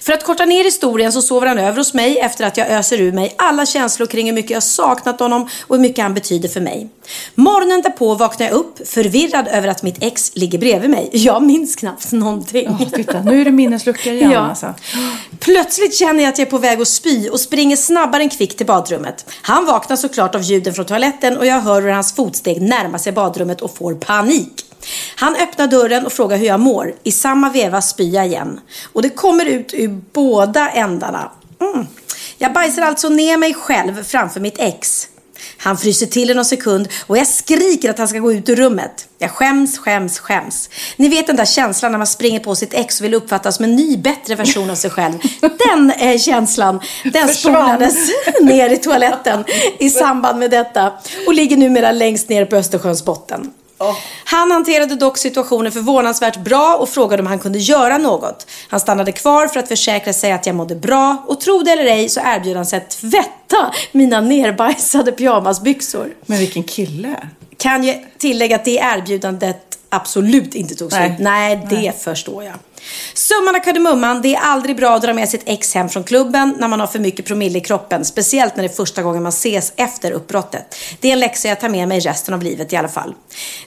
[0.00, 3.00] För att korta ner historien så sover han över hos mig efter att jag öser
[3.00, 6.48] ur mig alla känslor kring hur mycket jag saknat honom och hur mycket han betyder
[6.48, 6.88] för mig.
[7.34, 11.10] Morgonen därpå vaknar jag upp förvirrad över att mitt ex ligger bredvid mig.
[11.12, 12.76] Jag minns knappt någonting.
[12.80, 14.38] Ja, titta, nu är det minneslucka igen Ja.
[14.40, 14.74] alltså.
[15.38, 18.56] Plötsligt känner jag att jag är på väg att spy och springer snabbare än kvickt
[18.56, 19.26] till badrummet.
[19.42, 23.12] Han vaknar såklart av ljuden från toaletten och jag hör hur hans fotsteg närmar sig
[23.12, 24.65] badrummet och får panik.
[25.16, 26.94] Han öppnar dörren och frågar hur jag mår.
[27.02, 28.60] I samma veva spyr jag igen.
[28.92, 31.32] Och det kommer ut ur båda ändarna.
[31.60, 31.86] Mm.
[32.38, 35.08] Jag bajsar alltså ner mig själv framför mitt ex.
[35.58, 39.08] Han fryser till en sekund och jag skriker att han ska gå ut ur rummet.
[39.18, 40.70] Jag skäms, skäms, skäms.
[40.96, 43.64] Ni vet den där känslan när man springer på sitt ex och vill uppfattas som
[43.64, 45.14] en ny, bättre version av sig själv.
[45.40, 46.80] Den eh, känslan,
[47.12, 47.96] den spolades
[48.40, 49.44] ner i toaletten
[49.78, 50.92] i samband med detta
[51.26, 53.52] och ligger numera längst ner på Östersjöns botten.
[54.24, 58.46] Han hanterade dock situationen förvånansvärt bra och frågade om han kunde göra något.
[58.68, 61.84] Han stannade kvar för att försäkra sig att jag mådde bra och tro det eller
[61.84, 66.14] ej så erbjöd han sig att tvätta mina nerbajsade pyjamasbyxor.
[66.26, 67.28] Men vilken kille.
[67.56, 71.02] Kan ju tillägga att det erbjudandet absolut inte tog slut.
[71.02, 71.16] Nej.
[71.18, 72.54] Nej, det förstår jag.
[73.14, 76.56] Summan av kardemumman, det är aldrig bra att dra med sitt ex hem från klubben
[76.58, 78.04] när man har för mycket promille i kroppen.
[78.04, 80.74] Speciellt när det är första gången man ses efter uppbrottet.
[81.00, 83.14] Det är en läxa jag tar med mig resten av livet i alla fall.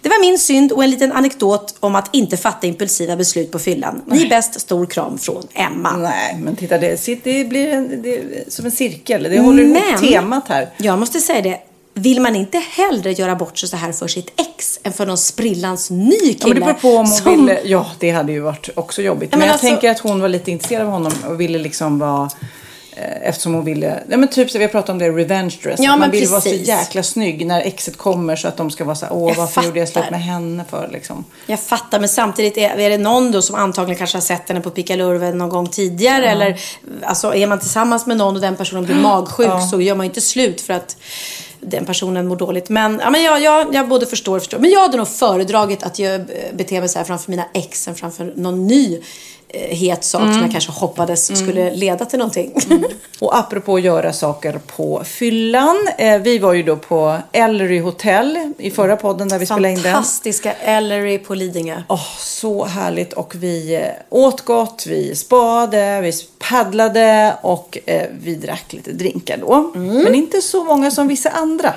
[0.01, 3.59] Det var min synd och en liten anekdot om att inte fatta impulsiva beslut på
[3.59, 4.01] fyllan.
[4.05, 5.97] Ni är bäst, stor kram från Emma.
[5.97, 9.23] Nej, men titta det, det blir en, det som en cirkel.
[9.23, 10.69] Det håller ihop Men- temat här.
[10.77, 11.59] Jag måste säga det.
[11.93, 15.17] Vill man inte hellre göra bort sig så här för sitt ex än för någon
[15.17, 16.35] sprillans ny kille?
[16.39, 17.59] Ja, men det beror på om hon som- ville...
[17.65, 19.29] Ja, det hade ju varit också jobbigt.
[19.31, 21.57] Ja, men, men jag alltså- tänker att hon var lite intresserad av honom och ville
[21.57, 22.29] liksom vara...
[22.95, 25.79] eh, Eftersom hon ville, ja men typ så vi har pratat om det, revenge dress.
[25.79, 26.67] Ja, man vill vara så precis.
[26.67, 29.63] jäkla snygg när exet kommer så att de ska vara så här, åh Jag varför
[29.63, 30.11] gjorde jag slut fattar.
[30.11, 31.23] med henne för liksom.
[31.45, 34.61] Jag fattar, men samtidigt är, är det någon då som antagligen kanske har sett henne
[34.61, 36.25] på pickalurven någon gång tidigare.
[36.29, 36.59] Eller
[37.03, 40.09] alltså, är man tillsammans med någon och den personen blir magsjuk så gör man ju
[40.09, 40.97] inte slut för att
[41.61, 42.69] den personen mår dåligt.
[42.69, 44.59] Men, ja, men jag, jag, jag både förstår och förstår.
[44.59, 47.87] Men jag hade nog föredragit att jag eh, beter mig så här framför mina ex
[47.87, 49.01] än framför någon ny
[49.53, 52.53] het sak som jag kanske hoppades skulle leda till någonting.
[53.19, 55.87] Och apropå att göra saker på fyllan.
[55.97, 59.81] Eh, vi var ju då på Ellery Hotel i förra podden där vi spelade in
[59.81, 59.93] den.
[59.93, 61.83] Fantastiska Ellery på Lidingö.
[61.87, 66.11] Åh, så härligt och vi eh, åt gott, vi spade, vi
[66.49, 69.71] paddlade och eh, vi drack lite drinkar då.
[69.75, 71.73] Men inte så många som vissa andra.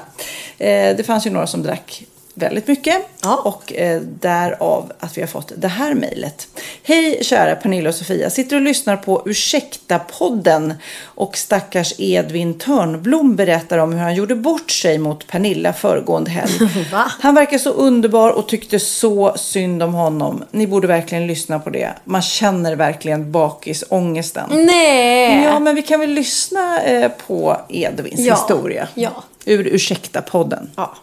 [0.58, 2.96] Eh, det fanns ju några som drack väldigt mycket
[3.44, 6.48] och eh, därav att vi har fått det här mejlet.
[6.82, 13.78] Hej kära Pernilla och Sofia, sitter och lyssnar på Ursäkta-podden och stackars Edvin Törnblom berättar
[13.78, 16.52] om hur han gjorde bort sig mot Pernilla föregående helg.
[16.92, 17.04] Va?
[17.20, 20.44] Han verkar så underbar och tyckte så synd om honom.
[20.50, 21.92] Ni borde verkligen lyssna på det.
[22.04, 24.50] Man känner verkligen bakisångesten.
[24.66, 25.42] Nej!
[25.44, 28.34] Ja, men vi kan väl lyssna eh, på Edvins Ja.
[28.34, 28.88] historia.
[28.94, 29.10] Ja.
[29.44, 30.70] Ur Ursäkta-podden.
[30.76, 30.94] Ja.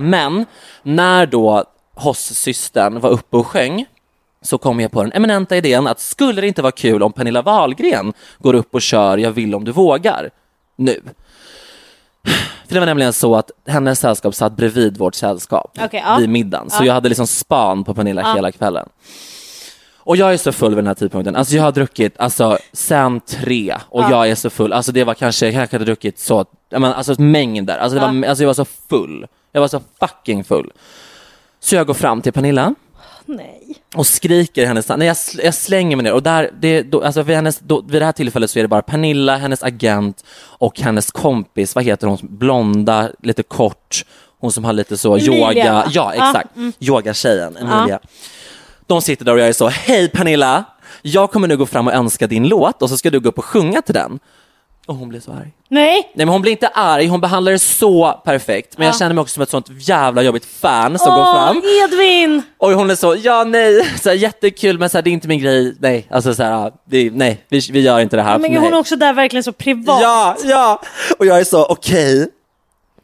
[0.00, 0.46] Men
[0.82, 3.86] när då Hoss-systern var uppe och sjöng
[4.42, 7.42] så kom jag på den eminenta idén att skulle det inte vara kul om Pernilla
[7.42, 10.30] Wahlgren går upp och kör Jag vill om du vågar
[10.76, 11.00] nu.
[12.66, 16.16] För det var nämligen så att hennes sällskap satt bredvid vårt sällskap Okej, ja.
[16.16, 16.70] vid middagen.
[16.70, 16.86] Så Ja.
[16.86, 18.34] jag hade liksom span på Pernilla Ja.
[18.34, 18.88] hela kvällen.
[19.98, 21.36] Och jag är så full vid den här tidpunkten.
[21.36, 24.10] Alltså jag har druckit alltså, sen tre och Ja.
[24.10, 24.72] jag är så full.
[24.72, 27.78] Alltså det var kanske, jag kanske hade druckit så, menar, alltså mängder.
[27.78, 29.26] Alltså, det var, alltså jag var så full.
[29.52, 30.72] Jag var så fucking full.
[31.60, 32.74] Så jag går fram till Pernilla
[33.26, 33.76] Nej.
[33.94, 34.98] och skriker hennes namn.
[34.98, 37.80] Nej, jag, sl- jag slänger mig ner och där, det, då, alltså vid, hennes, då,
[37.80, 41.84] vid det här tillfället så är det bara Pernilla, hennes agent och hennes kompis, vad
[41.84, 44.04] heter hon, blonda, lite kort,
[44.38, 46.72] hon som har lite så Emilia, yoga, ja exakt, mm.
[46.78, 47.88] yogatjejen Emilia.
[47.88, 48.08] Ja.
[48.86, 50.64] De sitter där och jag är så, hej Pernilla,
[51.02, 53.38] jag kommer nu gå fram och önska din låt och så ska du gå upp
[53.38, 54.18] och sjunga till den.
[54.90, 55.52] Och hon blir så arg.
[55.68, 55.92] Nej.
[56.14, 58.78] Nej men hon blir inte arg, hon behandlar det så perfekt.
[58.78, 58.98] Men jag Ja.
[58.98, 61.62] känner mig också som ett sånt jävla jobbigt fan som går Åh, fram.
[61.84, 62.42] Edvin!
[62.58, 65.28] Och hon är så, ja nej, så här, jättekul men så här, det är inte
[65.28, 68.38] min grej, nej, alltså så här, det, nej, vi, vi gör inte det här.
[68.38, 68.60] Men nej.
[68.60, 70.00] hon är också där verkligen så privat.
[70.02, 70.80] Ja, ja,
[71.18, 72.28] och jag är så, okej,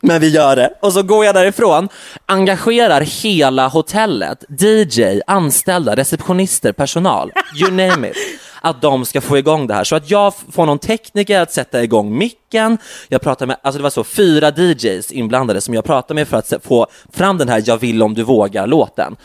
[0.01, 0.71] men vi gör det.
[0.83, 1.89] Och så går jag därifrån,
[2.27, 8.17] engagerar hela hotellet, DJ, anställda, receptionister, personal, you name it.
[8.67, 9.85] Att de ska få igång det här.
[9.85, 12.79] Så att jag får någon tekniker att sätta igång micken.
[13.09, 16.37] Jag pratar med, alltså det var så fyra DJs inblandade som jag pratade med för
[16.37, 19.17] att få fram den här Jag vill om du vågar-låten.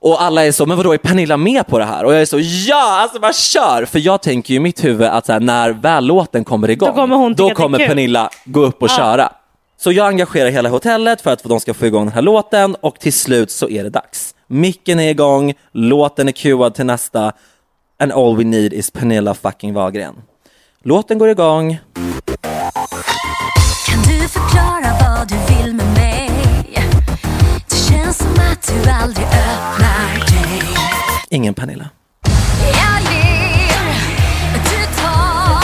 [0.00, 2.04] Och alla är så, men vadå är Pernilla med på det här?
[2.04, 3.84] Och jag är så, ja, alltså bara kör!
[3.84, 6.88] För jag tänker ju i mitt huvud att så här, när väl låten kommer igång,
[6.88, 7.78] Då kommer hon då kommer.
[7.78, 8.96] Pernilla gå upp och Ja.
[8.96, 9.32] köra.
[9.80, 12.98] Så jag engagerar hela hotellet för att de ska få igång den här låten och
[13.00, 14.34] till slut så är det dags.
[14.46, 17.32] Micken är igång, låten är cuad till nästa
[18.00, 20.14] and all we need is Pernilla fucking Wahlgren.
[20.82, 21.78] Låten går igång,
[23.86, 26.30] Kan du förklara vad du vill med mig?
[27.68, 30.62] Det känns som att du aldrig öppnar dig
[31.30, 31.88] ingen Pernilla.
[32.62, 33.94] Jag ger,
[34.54, 35.54] du tar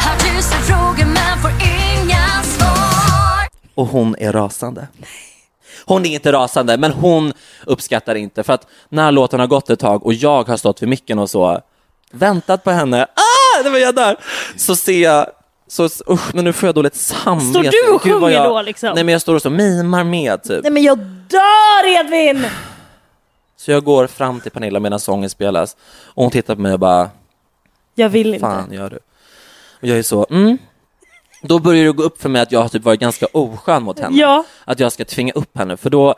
[0.00, 4.88] Har tusen frågor men får inga svar och hon är rasande.
[5.84, 7.32] Hon är inte rasande, men hon
[7.66, 10.88] uppskattar inte för att när låten har gått ett tag och jag har stått vid
[10.88, 11.60] micken och så
[12.10, 14.16] väntat på henne, ah, det var jag där,
[14.56, 15.26] så ser jag
[15.68, 17.50] så, usch, men nu får jag dåligt samvete.
[17.50, 18.94] Står du och sjunger jag, då, liksom?
[18.94, 20.62] Nej, men jag står och så mimar med typ.
[20.62, 22.46] Nej men jag dör Edvin!
[23.56, 26.78] Så jag går fram till Pernilla medan sången spelas och hon tittar på mig och
[26.78, 27.10] bara,
[27.94, 28.40] Jag vill inte.
[28.40, 28.98] fan gör du?
[29.80, 30.58] Och jag är så, mm.
[31.42, 33.98] Då börjar det gå upp för mig att jag har typ varit ganska oskön mot
[33.98, 34.16] henne.
[34.18, 34.44] Ja.
[34.64, 36.14] Att jag ska tvinga upp henne, för då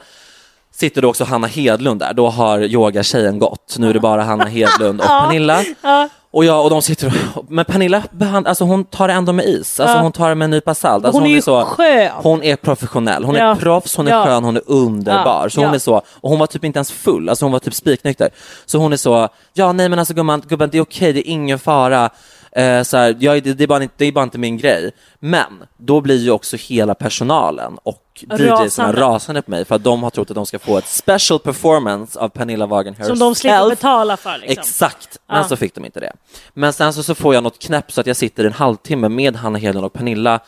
[0.75, 2.13] sitter då också Hanna Hedlund där.
[2.15, 3.77] Då har yogatjejen gått.
[3.79, 5.07] Nu är det bara Hanna Hedlund och.
[5.23, 5.65] Pernilla.
[5.83, 6.09] Ja.
[6.35, 9.45] Och, jag, och de sitter och, men Pernilla behand, alltså hon tar det ändå med
[9.45, 9.81] is.
[9.81, 10.03] Alltså Ja.
[10.03, 11.05] hon tar det med en nypa salt.
[11.05, 12.11] Alltså Hon är ju så, skön.
[12.15, 13.51] Hon är professionell, hon Ja.
[13.51, 14.25] är proffs, hon är Ja.
[14.25, 15.49] skön, hon är underbar.
[15.49, 17.75] Så hon är så, och hon var typ inte ens full, alltså hon var typ
[17.75, 18.31] spiknykter.
[18.67, 21.31] Så hon är så, ja nej men alltså gumman, gubben det är okej, det är
[21.33, 22.11] ingen fara.
[22.57, 24.91] Eh, så här, jag, det, det, är bara inte, det är bara inte min grej.
[25.19, 29.43] Men då blir ju också hela personalen och DJsarna Rasande.
[29.43, 32.29] på mig för att de har trott att de ska få ett special performance av
[32.29, 33.19] Pernilla Wagen herself.
[33.19, 34.61] Som de slipper betala för liksom.
[34.61, 35.45] Exakt, men Ja.
[35.45, 36.13] så fick de inte det.
[36.55, 39.37] Men sen så, så får jag något knäpp så att jag sitter en halvtimme med
[39.37, 40.41] Hanna Hedlund och Pernilla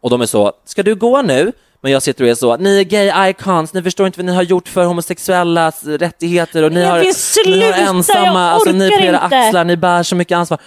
[0.00, 1.52] och de är så, ska du gå nu?
[1.80, 4.34] Men jag sitter och är så, ni är gay icons, ni förstår inte vad ni
[4.34, 6.98] har gjort för homosexuella rättigheter och ni har,
[7.46, 10.58] ni har ensamma, alltså ni på era axlar, ni bär så mycket ansvar.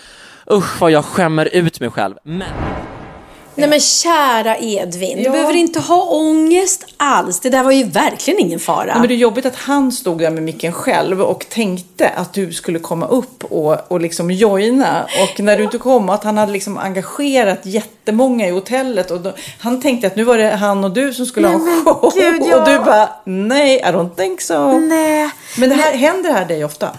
[0.52, 2.16] Usch vad jag skämmer ut mig själv.
[2.24, 2.44] Men
[3.58, 5.32] Nej men kära Edvin, du Ja.
[5.32, 7.40] behöver inte ha ångest alls.
[7.40, 8.86] Det där var ju verkligen ingen fara.
[8.86, 12.34] Nej, men det är jobbigt att han stod där med micken själv och tänkte att
[12.34, 15.06] du skulle komma upp och, och liksom joina.
[15.24, 19.12] Och när du inte kom, att han hade liksom engagerat jättemånga i hotellet.
[19.12, 21.84] Och då, han tänkte att nu var det han och du som skulle ha en
[21.86, 22.12] show.
[22.16, 22.58] gud, ja.
[22.62, 24.80] Och du bara, nej, I don't think so.
[24.80, 25.30] Nej.
[25.58, 26.90] Men det här, händer det här dig ofta?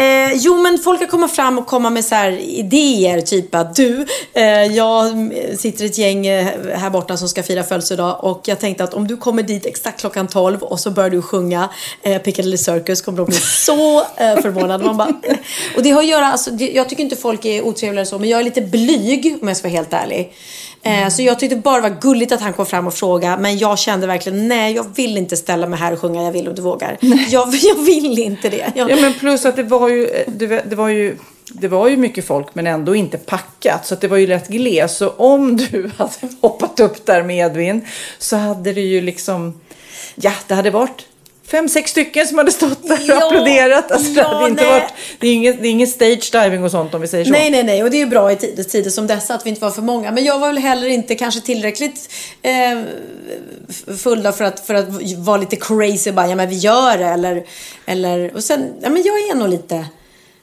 [0.00, 4.06] Eh, jo, men folk har kommit fram och komma med så idéer, typ att du,
[4.32, 8.84] eh, jag sitter ett gäng eh, här borta som ska fira födelsedag och jag tänkte
[8.84, 11.68] att om du kommer dit exakt klockan 12 och så börjar du sjunga
[12.02, 14.84] eh, Piccadilly Circus kommer de bli så eh, förvånade.
[14.84, 15.14] Man bara,
[15.76, 18.40] och det har att göra, alltså, jag tycker inte folk är otrevliga så, men jag
[18.40, 20.32] är lite blyg om jag ska vara helt ärlig.
[20.82, 23.58] Eh, Så jag tyckte bara det var gulligt att han kom fram och frågade men
[23.58, 26.54] jag kände verkligen nej jag vill inte ställa mig här och sjunga Jag vill och
[26.54, 26.96] du vågar.
[27.28, 28.72] Jag, jag vill inte det.
[28.74, 31.16] Jag, Ja, men plus att det var ju, det, var- det var ju
[31.52, 34.96] det var ju mycket folk men ändå inte packat så det var ju rätt gles.
[34.96, 37.86] Så om du hade hoppat upp där med Edvin
[38.18, 39.60] så hade det ju liksom,
[40.14, 41.06] ja det hade varit
[41.50, 43.92] fem, sex stycken som hade stått där och Ja, applåderat.
[43.92, 44.72] Alltså, det, ja, hade inte nej.
[44.72, 47.30] varit, det, är ingen, det är ingen stage diving och sånt om vi säger så.
[47.30, 47.82] Nej, nej, nej.
[47.82, 49.82] Och det är ju bra i tider, tider som dessa att vi inte var för
[49.82, 50.10] många.
[50.10, 52.10] Men jag var väl heller inte kanske tillräckligt
[52.42, 52.80] eh,
[53.98, 56.12] full för att, för att vara lite crazy.
[56.12, 57.06] Bara, ja, men vi gör det.
[57.06, 57.44] Eller,
[57.86, 59.84] eller, och sen, ja, men jag är nog lite...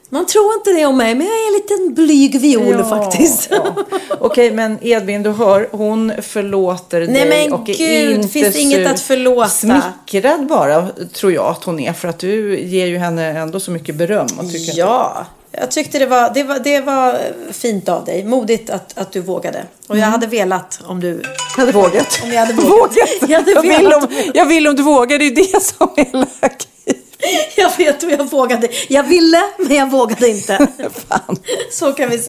[0.08, 3.50] Man tror inte det om mig, men jag är en liten blyg viol Ja, faktiskt.
[4.20, 8.56] Okej, men Edvin, du hör, hon förlåter Nej, dig men och är gud, inte finns
[8.56, 9.48] inget att förlåta?
[9.48, 11.92] Smickrad bara, tror jag att hon är.
[11.92, 14.26] För att du ger ju henne ändå så mycket beröm.
[14.38, 17.18] Och tycker Ja, jag tyckte det var, det var, det var
[17.52, 18.24] fint av dig.
[18.24, 19.64] Modigt att, att du vågade.
[19.86, 20.10] Och jag Mm.
[20.12, 21.22] hade velat om du...
[21.56, 22.20] hade vågat.
[22.24, 22.70] Om jag hade vågat.
[22.70, 23.30] Vågat.
[23.30, 26.12] Jag, hade Jag vill, om, jag vill om du vågar, det är det som är
[26.12, 26.66] läget.
[27.56, 28.68] Jag vet och jag vågade.
[28.88, 30.68] Jag ville, men jag vågade inte.
[31.70, 32.28] Så kan vi säga.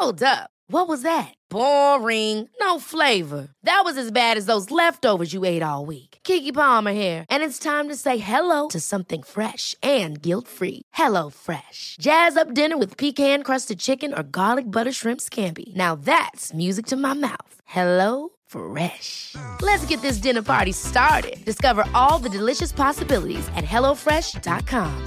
[0.00, 0.50] Hold up.
[0.68, 1.32] What was that?
[1.48, 2.48] Boring.
[2.60, 3.48] No flavor.
[3.62, 6.18] That was as bad as those leftovers you ate all week.
[6.24, 10.82] Kiki Palmer here, and it's time to say hello to something fresh and guilt-free.
[10.92, 11.96] Hello Fresh.
[12.00, 15.74] Jazz up dinner with pecan-crusted chicken or garlic butter shrimp scampi.
[15.76, 17.60] Now that's music to my mouth.
[17.64, 19.34] Hello Fresh.
[19.62, 21.44] Let's get this dinner party started.
[21.44, 25.06] Discover all the delicious possibilities at hellofresh.com.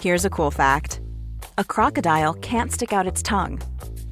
[0.00, 1.00] Here's a cool fact
[1.58, 3.60] a crocodile can't stick out its tongue.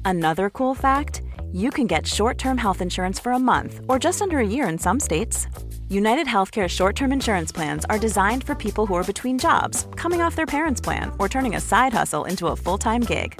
[0.03, 1.21] Another cool fact
[1.51, 4.67] you can get short term health insurance for a month or just under a year
[4.67, 5.47] in some states.
[5.89, 10.21] United Healthcare short term insurance plans are designed for people who are between jobs, coming
[10.21, 13.39] off their parents' plan, or turning a side hustle into a full time gig.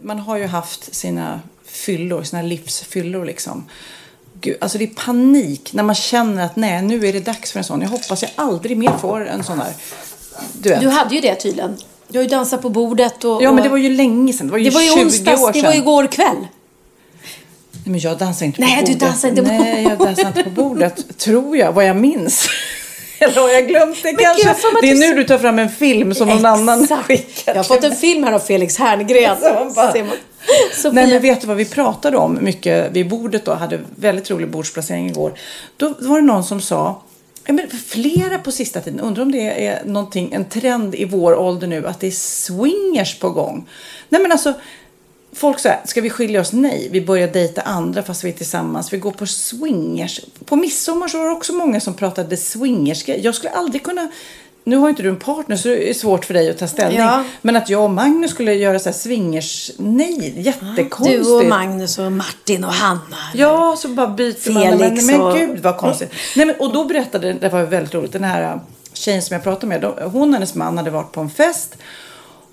[0.00, 3.64] Man har ju haft sina fyllor, sina livsfyllor liksom.
[4.40, 7.58] Gud, alltså det är panik när man känner att nej, nu är det dags för
[7.58, 7.80] en sån.
[7.80, 9.72] Jag hoppas jag aldrig mer får en sån här.
[10.52, 10.80] Du, vet.
[10.80, 11.76] Du hade ju det tydligen.
[12.08, 13.42] Du har ju dansat på bordet och...
[13.42, 14.46] Ja, men det var ju länge sedan.
[14.46, 15.82] Det var ju, det var ju 20 onsdags, år det var ju sedan.
[15.82, 16.36] igår kväll.
[17.72, 19.00] Nej, men jag dansar inte på Nej, du bordet.
[19.00, 21.18] dansar inte på Nej, jag dansar inte på bordet.
[21.18, 22.48] Tror jag, vad jag minns.
[23.28, 24.72] Eller har jag glömt det Men gud, kanske?
[24.72, 27.42] mig Det är att nu du- du tar fram en film som någon annan skickat.
[27.46, 29.36] Jag har fått en film här av Felix Herngren.
[29.74, 29.86] Bara-.
[30.74, 30.92] Sofia.
[30.92, 34.48] Nej men vet du vad vi pratade om mycket vid bordet då, hade väldigt rolig
[34.48, 35.32] bordsplacering igår.
[35.76, 37.02] Då var det någon som sa,
[37.46, 41.66] men flera på sista tiden, undrar om det är någonting, en trend i vår ålder
[41.66, 43.68] nu, att det är swingers på gång.
[44.08, 44.52] Nej men alltså,
[45.32, 46.52] folk säger, ska vi skilja oss?
[46.52, 48.92] Nej, vi börjar dejta andra fast vi är tillsammans.
[48.92, 50.20] Vi går på swingers.
[50.44, 53.08] På midsommar så var det också många som pratade swingers.
[53.08, 54.08] Jag skulle aldrig kunna
[54.64, 56.98] nu har inte du en partner så det är svårt för dig att ta ställning.
[56.98, 57.24] Ja.
[57.42, 61.24] Men att jag och Magnus skulle göra så här swingers, nej, jättekonstigt.
[61.24, 63.16] Du och Magnus och Martin och Hanna.
[63.34, 64.78] Ja, så bara byter man.
[65.06, 66.12] Men, och- gud vad konstigt.
[66.36, 68.60] Nej, men, och då berättade, det var väldigt roligt, den här äh,
[68.92, 69.84] tjejen som jag pratade med.
[69.84, 71.76] Hon och hennes man hade varit på en fest.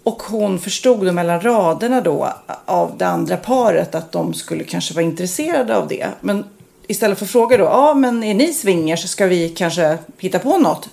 [0.09, 2.33] Och hon förstod då mellan raderna då
[2.65, 6.07] av det andra paret att de skulle kanske vara intresserade av det.
[6.21, 6.45] Men
[6.87, 10.57] istället för att fråga då, ja men är ni swingers ska vi kanske hitta på
[10.57, 10.89] något.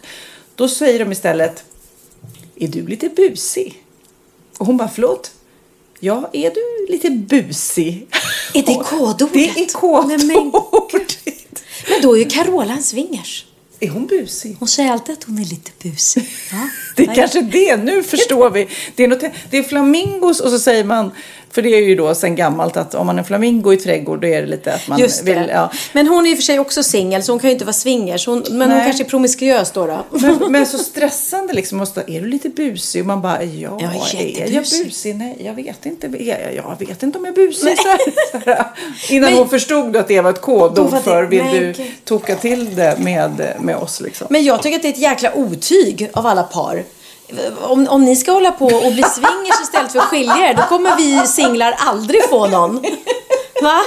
[0.54, 1.64] Då säger de istället,
[2.56, 3.82] är du lite busig?
[4.58, 5.30] Och hon bara, förlåt?
[6.00, 8.06] Ja, är du lite busig?
[8.54, 9.32] Är det kodordet?
[9.32, 10.12] Det är kodord.
[11.88, 13.46] Men då är ju Carola en swingers.
[13.80, 14.56] Är hon busig?
[14.58, 16.28] Hon säger alltid att hon är lite busig.
[16.52, 16.68] Ja.
[16.96, 18.68] Det är kanske det, nu förstår vi.
[18.94, 21.10] Det är, något, det är flamingos och så säger man,
[21.50, 24.26] för det är ju då sen gammalt att om man är flamingo i trädgård då
[24.26, 25.50] är det lite att man vill...
[25.52, 25.70] Ja.
[25.92, 28.26] Men hon är och för sig också singel så hon kan ju inte vara swingers.
[28.26, 28.86] Hon, men hon Nej.
[28.86, 29.86] kanske är promiskuös då.
[29.86, 30.04] då.
[30.10, 31.78] Men, men så stressande liksom.
[31.78, 33.02] Måste, är du lite busig?
[33.02, 35.16] Och man bara, ja, Jag är är jag busig?
[35.16, 36.06] Nej, jag vet inte.
[36.06, 37.78] Jag, jag vet inte om jag är busig.
[37.78, 38.66] Så här.
[39.10, 42.74] Innan hon förstod att det var ett Då kodord för vill nej, du toka till
[42.74, 44.26] det med, med oss liksom.
[44.30, 46.82] Men jag tycker att det är ett jäkla otyg av alla par.
[47.60, 50.62] Om, om ni ska hålla på och bli swingers istället för att skilja er, då
[50.62, 52.82] kommer vi singlar aldrig få någon.
[53.62, 53.80] Va?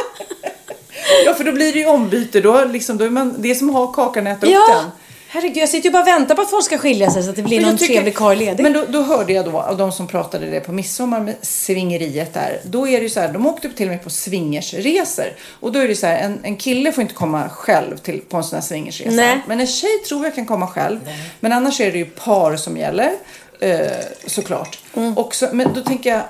[1.26, 2.42] Ja, för då blir det ju ombyte.
[2.42, 4.68] Då, liksom, då är man, det är som att ha kakan och äta upp Ja,
[4.68, 4.92] den.
[5.30, 7.36] Herregud, jag sitter ju bara och väntar på att folk ska skilja sig så att
[7.36, 8.64] det blir någon tycker- trevlig karl ledig.
[8.64, 12.34] Men då, då hörde jag då av de som pratade det på midsommar med svingeriet
[12.34, 12.60] där.
[12.64, 15.26] Då är det ju så här, de åkte till och med på swingersresor.
[15.60, 18.38] Och då är det så här, en, en kille får inte komma själv till, på
[18.38, 19.16] en sån här swingersresa.
[19.16, 19.42] Nej.
[19.48, 21.00] Men en tjej tror jag kan komma själv.
[21.40, 23.12] Men annars är det ju par som gäller.
[23.60, 23.82] Eh,
[24.28, 24.80] såklart.
[24.96, 25.18] Mm.
[25.18, 26.22] Och så, men då tänker jag,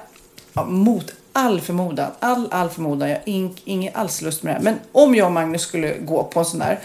[0.54, 4.58] ja, mot all förmodan, all, all förmodan, jag har ing, ingen alls lust med det
[4.58, 4.64] här.
[4.64, 6.80] Men om jag och Magnus skulle gå på en sån här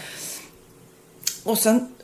[1.43, 1.94] och sen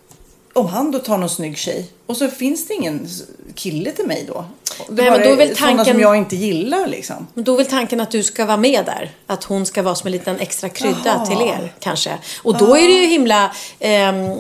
[0.54, 3.08] om han då tar någon snygg tjej och så finns det ingen
[3.56, 4.46] kille till mig då.
[4.90, 7.28] Det Nej, men då sådana tanken- som jag inte gillar liksom.
[7.34, 9.12] Men Då är väl tanken att du ska vara med där.
[9.28, 11.26] Att hon ska vara som en liten extra krydda Jaha.
[11.26, 12.18] till er kanske.
[12.44, 13.52] Och då är det ju himla...
[13.80, 14.36] ehm, eh,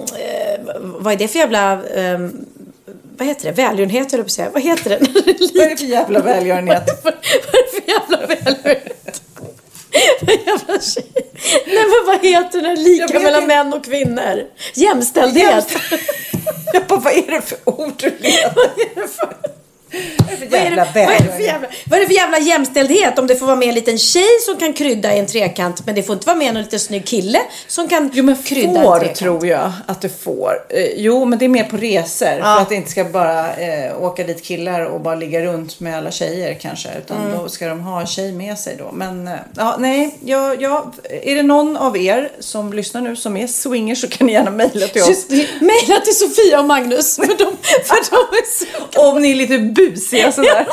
[0.83, 1.83] vad är det för jävla...
[1.85, 2.45] ehm,
[3.17, 3.51] vad heter det?
[3.51, 4.49] Välgörenhet höll jag på att säga.
[4.53, 4.99] Vad heter det?
[5.53, 6.83] Vad är det för jävla välgörenhet?
[7.03, 9.21] vad är det för jävla välgörenhet?
[11.67, 12.75] Nej men vad heter det?
[12.75, 14.43] Lika mellan män och kvinnor.
[14.73, 15.67] Jämställdhet.
[16.73, 18.55] Jag bara, vad är det för ord du letar?
[18.55, 19.33] Vad är, det, jävla
[20.49, 23.19] vad, är det för jävla, vad är det för jävla jämställdhet?
[23.19, 25.95] Om det får vara med en liten tjej som kan krydda i en trekant men
[25.95, 28.83] det får inte vara med någon liten snygg kille som kan Jo men krydda en
[28.83, 29.17] får trekant.
[29.17, 30.53] tror jag att det får.
[30.69, 32.27] Eh, jo men det är mer på resor.
[32.27, 32.43] Ja.
[32.55, 35.97] För att det inte ska bara eh, åka dit killar och bara ligga runt med
[35.97, 36.89] alla tjejer kanske.
[36.97, 37.37] Utan Mm.
[37.37, 38.91] då ska de ha en tjej med sig då.
[38.93, 40.15] Men eh, ja, nej.
[40.25, 40.91] Ja, ja,
[41.23, 44.51] är det någon av er som lyssnar nu som är swingers så kan ni gärna
[44.51, 45.07] mejla till oss.
[45.09, 45.29] Just.
[45.61, 48.45] Mejla till Sofia och Magnus för de, för de är
[48.93, 49.01] så...
[49.09, 49.57] Om ni är lite
[49.89, 50.67] busiga sådär.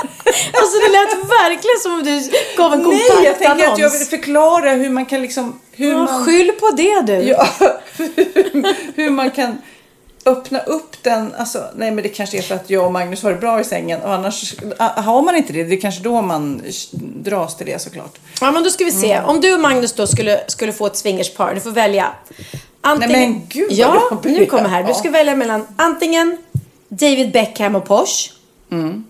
[0.52, 3.90] Alltså det lät verkligen som om du gav en Nej, kompakt jag tänker att jag
[3.90, 5.60] vill förklara hur man kan liksom...
[5.72, 7.12] Hur Ja, man, Skyll på det du.
[7.12, 7.48] Ja,
[8.94, 9.58] hur man kan
[10.28, 13.30] öppna upp den, alltså, nej men det kanske är för att jag och Magnus har
[13.30, 14.00] det bra i sängen.
[14.00, 16.62] Och annars, har man inte det, det är kanske då man
[17.00, 18.18] dras till det såklart.
[18.40, 19.12] Ja, men då ska vi se.
[19.12, 19.28] Mm.
[19.28, 22.06] Om du och Magnus då skulle, skulle få ett swingerspar, du får välja.
[22.80, 24.82] Antingen, Nej, men gud, Ja, nu kommer här.
[24.82, 26.38] Du ska välja mellan antingen
[26.88, 28.30] David Beckham och Posh.
[28.70, 29.04] Mm.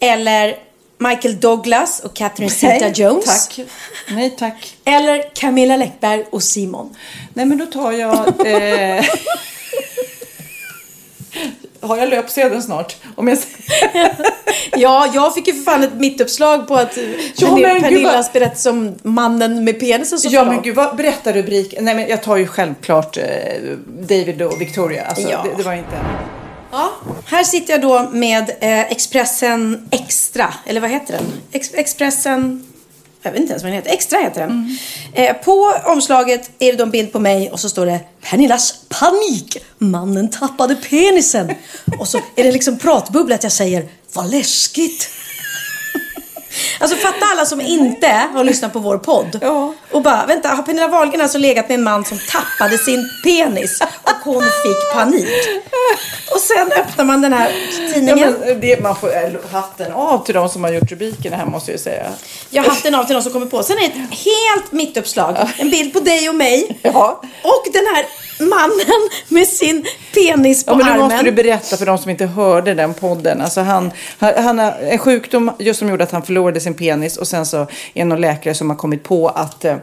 [0.00, 0.56] Eller
[0.98, 3.24] Michael Douglas och Catherine Zeta-Jones.
[3.48, 3.60] tack.
[4.10, 4.76] Nej tack.
[4.84, 6.96] Eller Camilla Läckberg och Simon.
[7.34, 8.16] Nej men då tar jag...
[8.46, 9.04] Eh...
[11.80, 12.96] har jag löpsedeln snart?
[13.16, 13.38] Om jag...
[14.76, 16.96] Ja, jag fick ju för fan ett mittuppslag på att
[17.36, 21.32] Ja, Pernilla- men Pernillas berättelse om mannen med penisen som Ja men gud, vad berättar
[21.32, 21.74] rubrik?
[21.80, 23.24] Nej men jag tar ju självklart eh,
[24.00, 25.04] David och Victoria.
[25.04, 25.42] Alltså, Ja.
[25.50, 25.96] det, det var inte...
[26.76, 26.92] Ja,
[27.26, 30.54] här sitter jag då med eh, Expressen Extra.
[30.66, 31.24] Eller vad heter den?
[31.52, 32.66] Ex- Expressen...
[33.22, 33.90] Jag vet inte ens vad den heter.
[33.90, 34.78] Extra heter den.
[35.12, 39.56] Eh, på omslaget är det en bild på mig och så står det Pernillas panik.
[39.78, 41.54] Mannen tappade penisen.
[41.98, 45.08] och så är det liksom pratbubbla att jag säger Vad läskigt.
[46.80, 49.40] Alltså fatta alla som inte har lyssnat på vår podd.
[49.92, 53.80] Och bara, vänta, har Pernilla Wahlgren alltså legat med en man som tappade sin penis
[54.02, 55.28] och hon fick panik?
[56.34, 57.50] Och sen öppnar man den här
[57.80, 58.34] Ja, tidningen.
[58.46, 61.80] men det, man får hatten av till de som har gjort rubrikerna här måste jag
[61.80, 62.06] säga.
[62.50, 63.62] Jag har den av till någon som kommer på.
[63.62, 65.36] Sen är det ett helt mittuppslag.
[65.58, 66.78] En bild på dig och mig.
[66.82, 67.20] Ja.
[67.42, 68.06] Och den här
[68.40, 71.04] mannen med sin penis på Ja, men nu armen.
[71.08, 73.40] måste du berätta för de som inte hörde den podden.
[73.40, 77.28] Alltså han, han, han en sjukdom just som gjorde att han förlorade sin penis och
[77.28, 79.76] sen så är det någon läkare som har kommit på att eh,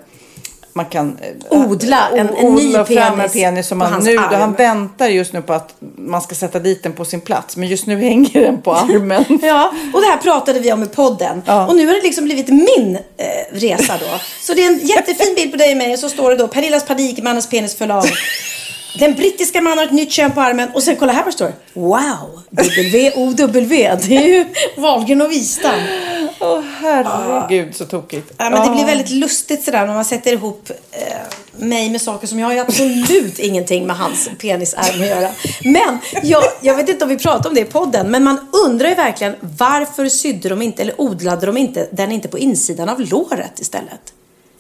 [0.76, 1.18] man kan
[1.52, 4.34] eh, Odla en- en ny odla fram en penis penis som man nu, arm.
[4.42, 7.58] han väntar just nu på att man ska sätta dit den på sin plats.
[7.58, 9.26] Men just nu hänger den på armen.
[9.42, 11.42] Ja, och det här pratade vi om i podden.
[11.68, 13.26] Och nu har det liksom blivit min eh,
[13.60, 14.20] resa då.
[14.42, 16.48] Så det är en jättefin bild på dig och mig och så står det då
[16.48, 18.06] Pernillas panik, mannens penis föll av.
[19.00, 21.36] Den brittiska mannen har ett nytt kön på armen och sen kolla här vad det
[21.36, 21.54] står.
[21.74, 23.98] Wow, W-O-W.
[24.08, 24.46] Det är ju
[24.78, 25.80] Wahlgren och Wistam.
[26.40, 28.32] Åh herregud så tokigt.
[28.38, 31.02] Ja, men det blir väldigt lustigt sådär när man sätter ihop eh,
[31.58, 35.30] mig med saker som jag har absolut ingenting med hans penisarm att göra.
[35.64, 38.90] Men jag, jag vet inte om vi pratar om det i podden, men man undrar
[38.90, 43.02] ju verkligen varför sydde de inte, eller odlade de inte den inte på insidan av
[43.02, 44.14] låret istället?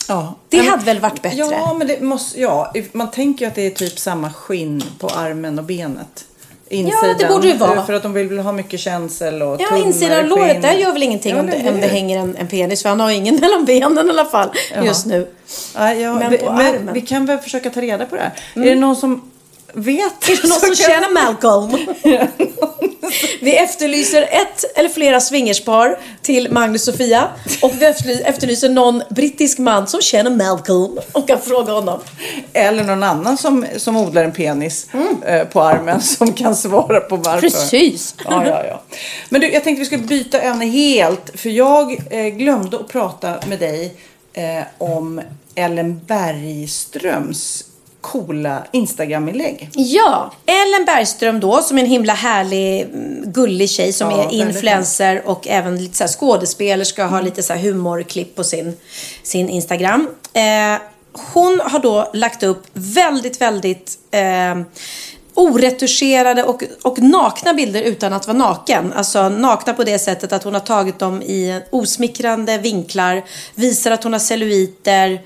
[0.07, 0.35] Ja.
[0.49, 1.37] Det Men- hade väl varit bättre?
[1.37, 5.07] Ja, men det måste, ja, man tänker ju att det är typ samma skinn på
[5.07, 6.25] armen och benet.
[6.69, 7.15] Insidan.
[7.19, 7.85] det borde det vara.
[7.85, 10.91] För att de vill väl ha mycket känsel och Ja, insidan av låret, där gör
[10.93, 13.15] väl ingenting Ja, om, det, om det hänger en, en penis, för han har ju
[13.15, 14.85] ingen mellan benen i alla fall Jaha.
[14.85, 15.27] just nu.
[15.75, 16.93] Ja, ja, Men vi, på men armen.
[16.93, 18.31] vi kan väl försöka ta reda på det här.
[18.55, 18.67] Mm.
[18.67, 19.31] Är det någon som
[19.73, 20.29] vet?
[20.29, 21.77] Är det någon som känner Malcolm?
[23.41, 27.27] Vi efterlyser ett eller flera swingerspar till Magnus och Sofia.
[27.61, 31.99] Och vi efterly- efterlyser någon brittisk man som känner Malcolm och kan fråga honom.
[32.53, 34.87] Eller någon annan som, som odlar en penis
[35.25, 37.41] eh, på armen som kan svara på varför.
[37.41, 38.15] Precis.
[38.25, 38.81] Ja, ja, ja.
[39.29, 41.31] Men du, jag tänkte vi skulle byta ämne helt.
[41.39, 43.93] För jag eh, glömde att prata med dig
[44.33, 45.21] eh, om
[45.55, 47.63] Ellen Bergströms
[48.03, 49.69] coola Instagram-inlägg.
[49.73, 54.33] Ja, Ellen Bergström då, som är en himla härlig, mm, gullig tjej som Ja, är
[54.33, 58.77] influencer och även lite så här skådespelerska har lite så här humorklipp på sin,
[59.23, 60.07] sin Instagram.
[60.33, 60.81] Eh,
[61.33, 64.55] hon har då lagt upp väldigt, väldigt eh,
[65.33, 68.93] oretuscherade och, och nakna bilder utan att vara naken.
[68.93, 73.23] Alltså nakna på det sättet att hon har tagit dem i osmickrande vinklar,
[73.55, 75.21] visar att hon har celluliter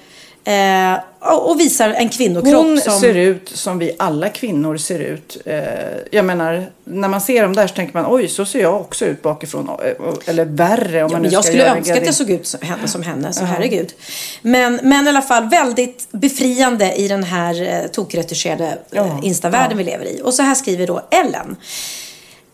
[0.47, 2.99] eh, och visar en kvinnokropp Hon som...
[2.99, 5.37] ser ut som vi alla kvinnor ser ut.
[5.45, 5.63] Eh,
[6.11, 9.05] jag menar, när man ser dem där så tänker man oj, så ser jag också
[9.05, 9.69] ut bakifrån.
[9.69, 9.93] Eh,
[10.25, 12.47] Eller värre om Ja, man men nu jag ska skulle önska att jag såg ut
[12.47, 13.45] som henne, som henne så Ja.
[13.45, 13.93] herregud.
[14.41, 19.77] Men, men i alla fall väldigt befriande i den här eh, tokretuscherade eh, Instavärlden ja.
[19.77, 20.21] vi lever i.
[20.23, 21.55] Och så här skriver då Ellen.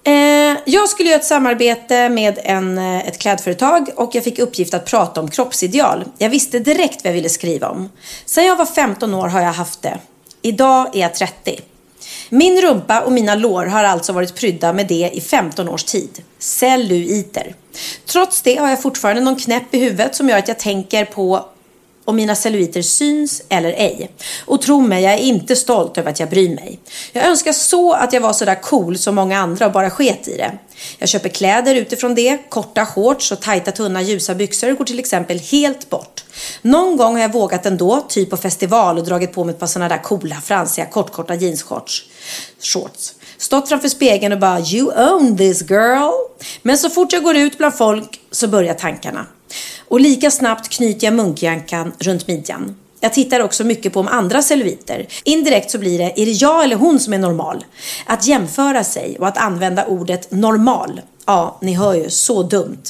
[0.06, 4.74] Eh, jag skulle göra ett samarbete med en, eh, ett klädföretag och jag fick uppgift
[4.74, 6.04] att prata om kroppsideal.
[6.18, 7.89] Jag visste direkt vad jag ville skriva om.
[8.26, 9.99] Sen jag var 15 år har jag haft det.
[10.41, 11.60] Idag är jag 30.
[12.30, 16.24] Min rumpa och mina lår har alltså varit prydda med det i 15 års tid.
[16.39, 17.56] Celluliter.
[18.06, 21.45] Trots det har jag fortfarande någon knäpp i huvudet som gör att jag tänker på
[22.06, 24.10] om mina celluliter syns eller ej.
[24.45, 26.80] Och tro mig, jag är inte stolt över att jag bryr mig.
[27.12, 30.38] Jag önskar så att jag var sådär cool som många andra och bara sket i
[30.38, 30.51] det.
[30.97, 35.39] Jag köper kläder utifrån det, korta shorts och tajta tunna ljusa byxor går till exempel
[35.39, 36.24] helt bort.
[36.62, 39.68] Någon gång har jag vågat ändå, typ på festival och dragit på mig ett par
[39.68, 42.04] sådana där coola fransiga kortkorta jeansshorts.
[42.60, 43.14] Shorts.
[43.38, 46.12] Stått framför spegeln och bara you own this girl.
[46.62, 49.26] Men så fort jag går ut bland folk så börjar tankarna.
[49.93, 52.75] Och lika snabbt knyter jag munkjackan runt midjan.
[52.99, 55.07] Jag tittar också mycket på om andra celluliter.
[55.23, 57.65] Indirekt så blir det, är det jag eller hon som är normal?
[58.05, 61.01] Att jämföra sig och att använda ordet normal.
[61.25, 62.83] Ja, ni hör ju, så dumt.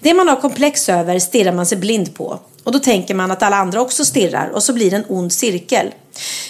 [0.00, 2.38] Det man har komplex över stirrar man sig blind på.
[2.64, 5.32] Och då tänker man att alla andra också stirrar och så blir det en ond
[5.32, 5.94] cirkel.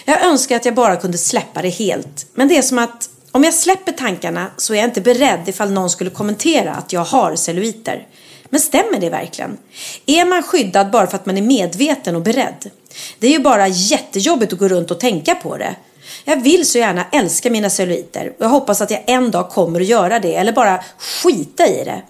[0.05, 2.26] Jag önskar att jag bara kunde släppa det helt.
[2.34, 5.72] Men det är som att om jag släpper tankarna så är jag inte beredd ifall
[5.72, 8.07] någon skulle kommentera att jag har celluliter.
[8.51, 9.59] Men stämmer det verkligen?
[10.07, 12.71] Är man skyddad bara för att man är medveten och beredd?
[13.19, 15.75] Det är ju bara jättejobbigt att gå runt och tänka på det.
[16.25, 19.81] Jag vill så gärna älska mina celluliter och jag hoppas att jag en dag kommer
[19.81, 22.03] att göra det eller bara skita i det.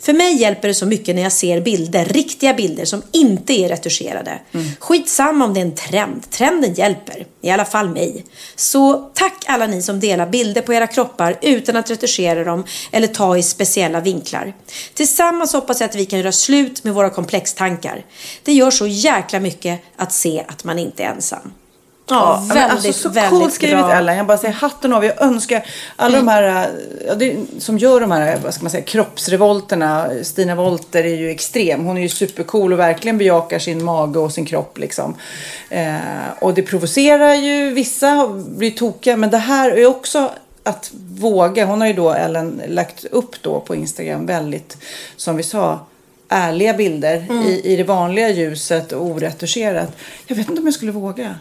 [0.00, 3.68] För mig hjälper det så mycket när jag ser bilder, riktiga bilder som inte är
[3.68, 4.38] retuscherade.
[4.52, 4.66] Mm.
[4.78, 7.26] Skitsamma om det är en trend, trenden hjälper.
[7.40, 8.24] I alla fall mig.
[8.56, 13.06] Så tack alla ni som delar bilder på era kroppar utan att retuschera dem eller
[13.06, 14.54] ta i speciella vinklar.
[14.94, 18.04] Tillsammans hoppas jag att vi kan göra slut med våra komplextankar.
[18.42, 21.52] Det gör så jäkla mycket att se att man inte är ensam.
[22.08, 23.92] Ja, men väldigt, alltså, så väldigt coolt skrivet bra.
[23.92, 24.16] Ellen.
[24.16, 25.04] Jag bara säger hatten av.
[25.04, 26.70] Jag önskar alla de här
[27.06, 30.10] ja, det, som gör de här vad ska man säga, kroppsrevolterna.
[30.22, 31.84] Stina Wolter är ju extrem.
[31.84, 34.78] Hon är ju supercool och verkligen bejakar sin mage och sin kropp.
[34.78, 35.14] Liksom.
[35.70, 35.96] Eh,
[36.38, 39.16] och det provocerar ju vissa, blir tokiga.
[39.16, 40.30] Men det här är också
[40.62, 41.64] att våga.
[41.64, 44.76] Hon har ju då Ellen lagt upp då på Instagram väldigt,
[45.16, 45.86] som vi sa,
[46.28, 47.42] ärliga bilder Mm.
[47.46, 49.96] i, i det vanliga ljuset och oretuscherat.
[50.26, 51.34] Jag vet inte om jag skulle våga.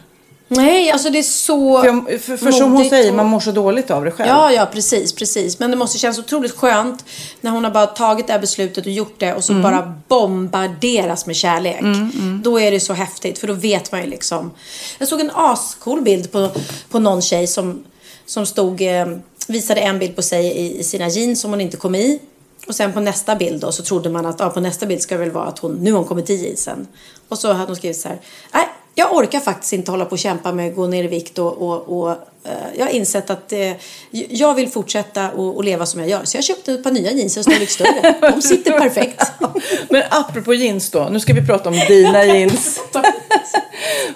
[0.53, 3.51] Nej, alltså det är så För, för, för som hon säger, och- man mår så
[3.51, 4.29] dåligt av det själv.
[4.29, 5.59] Ja, ja, precis, precis.
[5.59, 7.05] Men det måste kännas otroligt skönt
[7.41, 9.63] när hon har bara tagit det här beslutet och gjort det och så Mm.
[9.63, 11.79] bara bombarderas med kärlek.
[11.81, 12.41] Mm, mm.
[12.43, 14.51] Då är det så häftigt, för då vet man ju liksom.
[14.99, 16.49] Jag såg en ascool bild på,
[16.89, 17.83] på någon tjej som,
[18.25, 19.07] som stod, eh,
[19.47, 22.19] visade en bild på sig i, i sina jeans som hon inte kom i.
[22.67, 25.15] Och sen på nästa bild då så trodde man att ah, på nästa bild ska
[25.15, 26.87] det väl vara att hon, nu har hon kommit i jeansen.
[27.29, 28.17] Och så hade hon skrivit så här,
[28.53, 31.39] nej, jag orkar faktiskt inte hålla på och kämpa med att gå ner i vikt
[31.39, 33.71] och, och, och eh, jag har insett att eh,
[34.11, 36.21] jag vill fortsätta och, och leva som jag gör.
[36.23, 38.15] Så jag köpte ett par nya jeans en storlek större.
[38.31, 39.23] De sitter perfekt.
[39.89, 42.79] Men apropå jeans då, nu ska vi prata om dina jeans.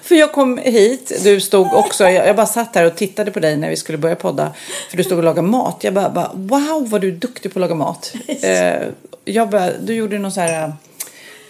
[0.02, 3.40] För jag kom hit, du stod också, jag, jag bara satt här och tittade på
[3.40, 4.54] dig när vi skulle börja podda.
[4.90, 5.78] För du stod och lagade mat.
[5.82, 8.14] Jag bara, bara wow vad du är duktig på att laga mat.
[8.28, 8.88] Eh,
[9.26, 10.74] jag bara, du gjorde någon så här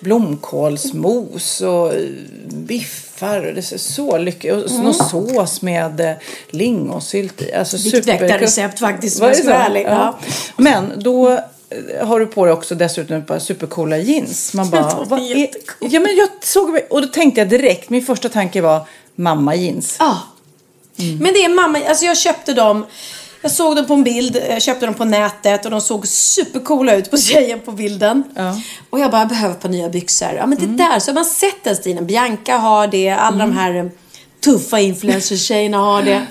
[0.06, 2.02] blomkålsmos och eh,
[2.48, 3.46] biffar.
[3.48, 4.94] och Det ser så lyckligt Och Mm.
[4.94, 6.12] sås med eh,
[6.50, 7.54] lingonsylt i.
[7.54, 9.70] Alltså super- väktarrecept faktiskt, om jag ska vara så?
[9.70, 9.86] ärlig.
[9.90, 10.18] Ja.
[10.58, 14.54] Men då eh, har du på dig också dessutom ett par supercoola jeans.
[14.54, 15.48] Man bara, är vad är...
[15.80, 18.82] Ja men jag såg, och då tänkte jag direkt, min första tanke var
[19.16, 19.96] mamma jeans.
[20.00, 20.18] Ja.
[20.98, 22.86] Men det är mamma, alltså jag köpte dem.
[23.46, 26.96] Jag såg dem på en bild, jag köpte dem på nätet och de såg supercoola
[26.96, 28.24] ut på tjejen på bilden.
[28.90, 30.30] Och jag bara, jag behöver par nya byxor.
[30.38, 30.78] Ja men det Mm.
[30.78, 32.06] där, så har man sett den stilen.
[32.06, 33.86] Bianca har det, alla de här eh,
[34.44, 36.26] tuffa influencer-tjejerna har det.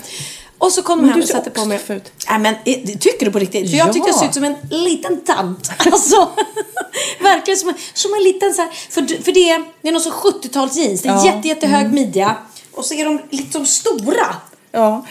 [0.57, 1.79] Och så kom de hem och satte på mig.
[1.89, 2.11] ut.
[2.29, 3.69] Nej men eh, tycker du på riktigt?
[3.69, 3.93] För jag Ja.
[3.93, 5.71] tyckte jag såg ut som en liten tant.
[5.85, 6.29] Alltså,
[7.21, 10.11] verkligen som en, som en liten så här, för, för det, det är någon sån
[10.13, 11.01] 70-tals jeans.
[11.01, 11.25] Det är Ja.
[11.25, 11.95] jätte, jättehög Mm.
[11.95, 12.35] midja.
[12.73, 14.35] Och så är de liksom stora.
[14.71, 15.05] Ja,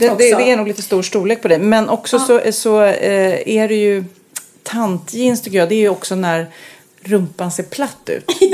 [0.00, 1.58] det, det, det är nog lite stor storlek på det.
[1.58, 4.04] Men också så, så eh, är det ju
[4.62, 5.68] tantjeans tycker jag.
[5.68, 6.46] Det är ju också när
[7.02, 8.24] rumpan ser platt ut.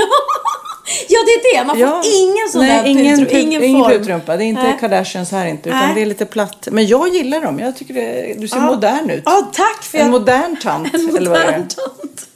[1.08, 1.64] Ja, det är det.
[1.66, 3.98] Man får ingen sån Nej, där ingen, put, ingen, ingen form.
[3.98, 4.36] putrumpa.
[4.36, 4.76] Det är inte Nej.
[4.80, 5.68] Kardashians här inte.
[5.68, 5.94] Utan Nej.
[5.94, 6.68] det är lite platt.
[6.70, 7.58] Men jag gillar dem.
[7.58, 8.62] Jag tycker det, du ser Ja.
[8.66, 9.22] modern ut.
[9.24, 10.88] Ja, tack för En jag- modern tant.
[10.94, 11.44] En eller vad är.
[11.46, 12.26] modern tant.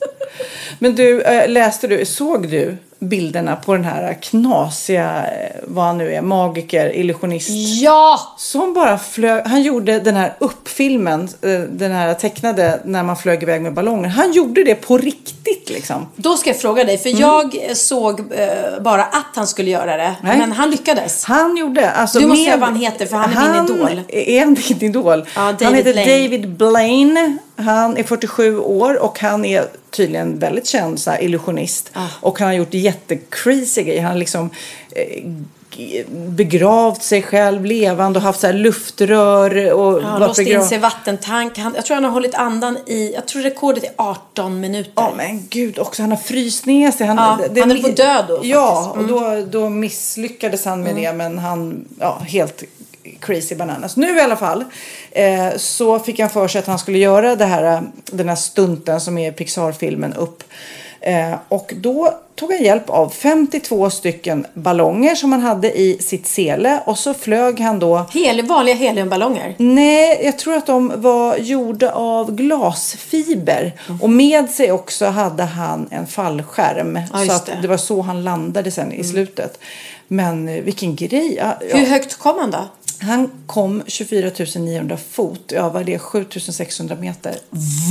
[0.78, 5.98] Men du, eh, läste du, såg du bilderna på den här knasiga, eh, vad han
[5.98, 7.48] nu är, magiker, illusionist?
[7.82, 8.34] Ja!
[8.38, 13.42] Som bara flög, han gjorde den här uppfilmen, eh, den här tecknade när man flög
[13.42, 14.08] iväg med ballonger.
[14.08, 16.06] Han gjorde det på riktigt liksom.
[16.16, 20.14] Då ska jag fråga dig, för jag såg eh, bara att han skulle göra det.
[20.22, 20.38] Nej.
[20.38, 21.24] Men han lyckades.
[21.24, 24.00] Han gjorde, alltså Du måste med- säga vad han heter, för han är min idol.
[24.08, 25.04] Är han din idol?
[25.34, 26.22] David han heter Blaine.
[26.24, 27.38] David Blaine.
[27.60, 31.90] Han är 47 år och han är tydligen väldigt känd så här, illusionist.
[31.92, 32.06] Ah.
[32.20, 34.02] Och han har gjort jättecrazy grejer.
[34.02, 34.50] Han har liksom
[34.96, 35.24] eh,
[36.08, 39.72] begravt sig själv levande och haft så här luftrör.
[39.72, 41.58] Och Ja, han låst in begrav- sig i vattentank.
[41.58, 44.92] Han, jag tror han har hållit andan i, jag tror rekordet är 18 minuter.
[44.96, 47.06] Ja men gud också, han har fryst ner sig.
[47.06, 48.92] Han, Ja, han höll på att dö då, Ja.
[48.96, 49.04] Mm.
[49.14, 51.12] och då, då misslyckades han med det.
[51.12, 52.62] Men han, ja, helt
[53.20, 53.96] crazy bananas.
[53.96, 54.64] Nu i alla fall
[55.10, 58.36] eh, så fick han för sig att han skulle göra det här, eh, den här
[58.36, 60.42] stunten som är Pixar-filmen upp.
[61.00, 66.26] Eh, och då tog han hjälp av 52 stycken ballonger som han hade i sitt
[66.26, 66.80] sele.
[66.86, 69.54] Och så flög han då Hel, vanliga heliumballonger.
[69.58, 73.72] Nej, jag tror att de var gjorda av glasfiber.
[74.00, 76.98] Och med sig också hade han en fallskärm.
[77.12, 77.58] Ja, så det.
[77.62, 79.58] det var så han landade sen i slutet.
[80.08, 81.34] Men eh, vilken grej.
[81.34, 81.54] Ja.
[81.60, 82.68] Hur högt kom han då?
[83.00, 85.52] Han kom 24 900 fot.
[85.54, 85.98] Ja, vad är det?
[85.98, 87.36] 7 600 meter.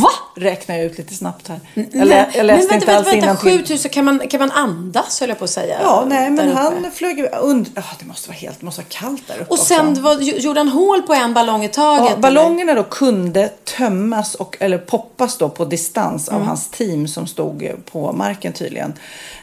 [0.01, 0.10] Va?
[0.36, 1.60] Räknar jag ut lite snabbt här.
[1.74, 3.60] Men, Eller, jag läste men vänta, inte vänta, alls vänta, innantill.
[3.60, 5.78] 7000, kan man, kan man andas höll jag på att säga?
[5.82, 7.72] Ja, nej, men han flög under...
[7.76, 8.60] Ja, det måste vara helt...
[8.60, 10.01] Det måste vara kallt där uppe Och sen också.
[10.01, 12.12] var, gjorde han hål på en ballong i taget?
[12.12, 13.47] Ja, ballongerna då kunde
[13.78, 16.47] tömmas och, eller poppas då på distans av Mm.
[16.47, 18.93] hans team som stod på marken tydligen.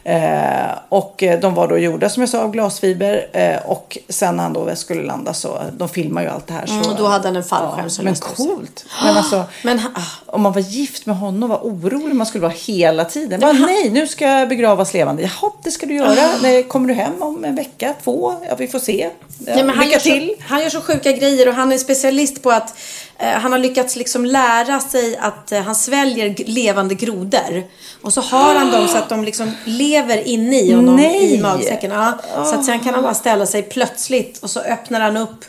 [0.08, 4.36] Eh, och eh, de var då gjorda som jag sa av glasfiber eh, och sen
[4.36, 6.66] när han då skulle landa så, de filmar ju allt det här.
[6.66, 8.84] Så, Mm, och då hade han en fallskärm som Men coolt.
[9.04, 9.92] Men alltså, Men han-
[10.26, 13.40] om man var gift med honom var orolig man skulle vara hela tiden.
[13.40, 15.22] Bara, nej, nu ska jag begravas levande.
[15.22, 16.10] Jaha, det ska du göra.
[16.10, 16.38] Ah.
[16.42, 18.34] Nej, kommer du hem om en vecka, två?
[18.48, 19.10] Ja, vi får se.
[19.38, 20.34] Ja, Nej, men han, gör till.
[20.38, 22.78] Så, han gör så sjuka grejer och han är specialist på att
[23.18, 27.64] eh, han har lyckats liksom lära sig att eh, han sväljer levande grodor.
[28.02, 31.34] Och så har han dem så att de liksom lever inne i honom Nej.
[31.34, 31.90] i magsäcken.
[31.90, 35.44] Ja, Så att sen kan han bara ställa sig plötsligt och så öppnar han upp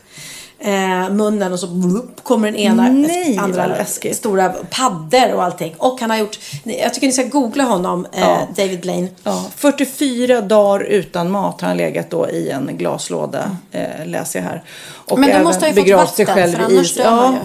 [0.60, 4.18] eh, munnen och så blup, kommer den ena Nej, andra läskigt.
[4.18, 5.76] stora paddor och allting.
[5.78, 8.48] Och han har gjort, jag tycker ni ska googla honom, eh, Ja.
[8.56, 9.10] David Blaine.
[9.24, 14.44] Ja, 44 dagar utan mat har han legat då i en glaslåda, eh, läser jag
[14.46, 14.64] här.
[14.90, 16.96] Och Men då måste han ju fått sig vatten, själv för i annars is.
[16.96, 17.38] dör Ja,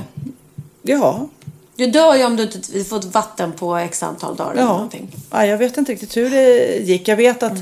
[0.83, 1.27] ja,
[1.77, 4.69] Du dör ju om du inte fått vatten på x antal dagar eller ja.
[4.69, 5.17] någonting.
[5.31, 5.47] ja.
[5.47, 7.09] Jag vet inte riktigt hur det gick.
[7.09, 7.59] Jag vet att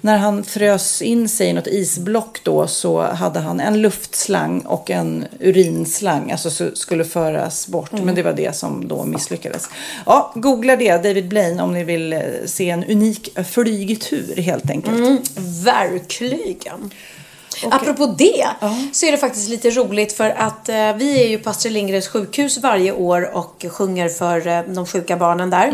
[0.00, 4.90] när han frös in sig i något isblock då så hade han en luftslang och
[4.90, 6.30] en urinslang.
[6.30, 7.92] Alltså så skulle föras bort.
[7.92, 8.04] Mm.
[8.04, 9.68] Men det var det som då misslyckades.
[10.06, 14.98] Ja, googla det, David Blaine, om ni vill eh, se en unik flygtur helt enkelt.
[14.98, 15.18] Mm,
[15.64, 16.90] verkligen.
[17.70, 18.46] Apropå det
[18.92, 22.08] så är det faktiskt lite roligt för att eh, vi är ju på Astrid Lindgrens
[22.08, 25.72] sjukhus varje år och sjunger för eh, de sjuka barnen där.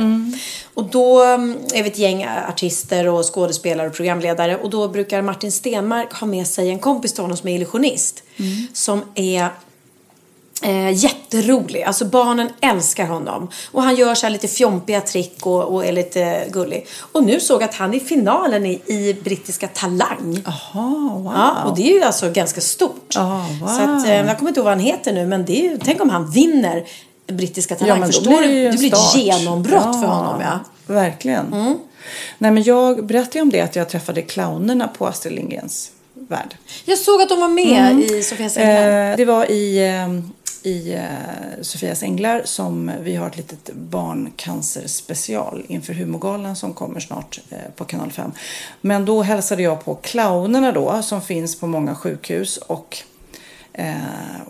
[0.74, 5.22] Och då mm, är vi ett gäng artister och skådespelare och programledare och då brukar
[5.22, 8.22] Martin Stenmark ha med sig en kompis till honom som är illusionist.
[8.72, 9.48] Som är
[10.64, 11.82] Eh, jätterolig.
[11.82, 13.50] Alltså barnen älskar honom.
[13.72, 16.86] Och han gör så lite fjompiga trick och, och är lite gullig.
[17.12, 20.42] Och nu såg jag att han är i finalen i, i brittiska Talang.
[20.44, 21.32] Jaha, wow.
[21.34, 23.12] Ja, och det är ju alltså ganska stort.
[23.14, 23.68] Ja, wow.
[23.68, 25.78] Så att, eh, jag kommer inte ihåg vad han heter nu, men det är ju,
[25.84, 26.84] tänk om han vinner
[27.26, 27.96] brittiska Talang.
[27.96, 28.70] Ja, men Förstår blir du?
[28.70, 30.40] det blir ett genombrott för honom.
[30.40, 30.58] Ja.
[30.86, 31.76] Verkligen.
[32.38, 35.90] Nej, men jag berättade ju om det att jag träffade clownerna på Astrid Lindgrens
[36.28, 36.56] värld.
[36.84, 39.10] Jag såg att de var med i Sofias änglar.
[39.10, 40.08] Eh, det var i, eh,
[40.64, 47.40] i eh, Sofias änglar som vi har ett litet barncancerspecial inför humorgalan som kommer snart
[47.50, 48.32] eh, på kanal 5.
[48.80, 53.02] Men då hälsade jag på clownerna då som finns på många sjukhus och
[53.76, 53.94] Eh,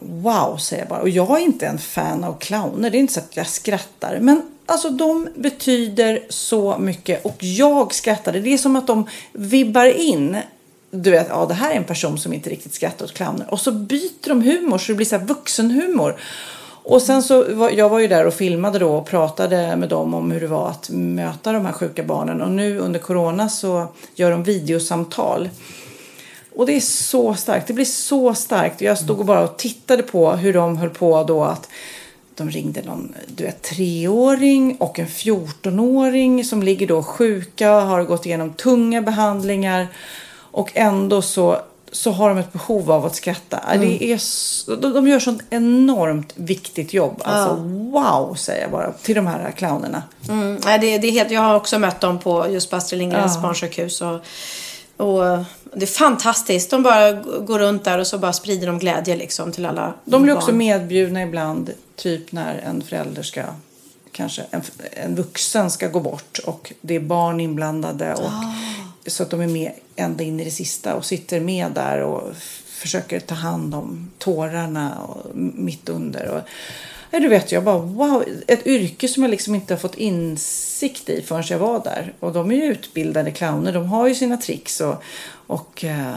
[0.01, 1.01] wow, säger jag bara.
[1.01, 2.91] Och jag är inte en fan av clowner.
[2.91, 4.19] Det är inte så att jag skrattar.
[4.21, 7.25] Men alltså de betyder så mycket.
[7.25, 8.41] Och jag skrattade.
[8.41, 10.37] Det är som att de vibbar in.
[10.97, 13.47] Du vet, ja det här är en person som inte riktigt skrattar åt clowner.
[13.51, 16.17] Och så byter de humor så det blir så här vuxenhumor.
[16.87, 20.15] Och sen så, var, jag var ju där och filmade då och pratade med dem
[20.15, 22.43] om hur det var att möta de här sjuka barnen.
[22.43, 25.49] Och nu under corona så gör de videosamtal.
[26.57, 27.67] Och det är så starkt.
[27.67, 28.81] Det blir så starkt.
[28.81, 31.69] Jag stod och bara och tittade på hur de höll på då att
[32.35, 38.27] de ringde någon du vet, treåring och en 14-åring som ligger då sjuka, har gått
[38.27, 39.89] igenom tunga behandlingar
[40.55, 41.59] och ändå så,
[41.93, 43.61] så har de ett behov av att skratta.
[43.81, 47.23] Det är så, de, de gör sånt enormt viktigt jobb.
[47.25, 50.03] Alltså wow säger jag bara till de här clownerna.
[50.29, 52.99] Mm, nej, det, det är helt, jag har också mött dem på just på Astrid
[52.99, 53.41] Lindgrens Ja.
[53.43, 54.01] barnsjukhus.
[54.03, 54.15] Och,
[54.97, 55.45] och
[55.75, 56.71] det är fantastiskt.
[56.71, 60.23] De bara går runt där och så bara sprider de glädje liksom till alla De
[60.23, 60.43] blir barn.
[60.43, 63.43] också medbjudna ibland, typ när en förälder ska,
[64.13, 68.15] kanske en, en vuxen ska gå bort och det är barn inblandade.
[68.15, 68.31] Och,
[69.07, 72.37] Så att de är med ända in i det sista och sitter med där och
[72.67, 76.29] försöker ta hand om tårarna och, mitt under.
[76.29, 76.41] Och,
[77.11, 81.09] ja, du vet, jag bara wow, ett yrke som jag liksom inte har fått insikt
[81.09, 82.13] i förrän jag var där.
[82.21, 85.03] Och de är ju utbildade clowner, de har ju sina tricks och,
[85.47, 86.15] och eh,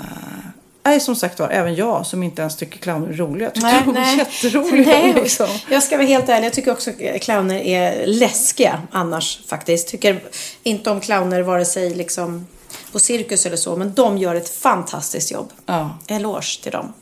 [0.84, 3.50] Nej, som sagt var, även jag som inte ens tycker clowner är roliga.
[3.50, 4.18] tyckte Nej, de var nej.
[4.18, 4.92] jätteroliga.
[5.00, 5.48] Nej, liksom.
[5.70, 9.88] Jag ska vara helt ärlig, jag tycker också att clowner är läskiga annars faktiskt.
[9.88, 10.24] Tycker
[10.64, 12.48] inte om clowner vare sig liksom
[12.92, 15.54] på cirkus eller så, men de gör ett fantastiskt jobb.
[15.66, 15.98] Ja.
[16.08, 16.94] Eloge till dem.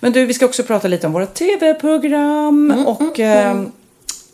[0.00, 2.70] Men du, vi ska också prata lite om våra tv-program.
[2.70, 3.62] Mm, och eh,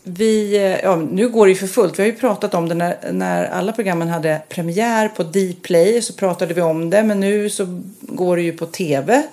[0.03, 1.99] vi, eh, ja, nu går det ju för fullt.
[1.99, 6.13] Vi har ju pratat om det när, när alla programmen hade premiär på Dplay så
[6.13, 7.03] pratade vi om det.
[7.03, 9.23] Men nu så går det ju på tv.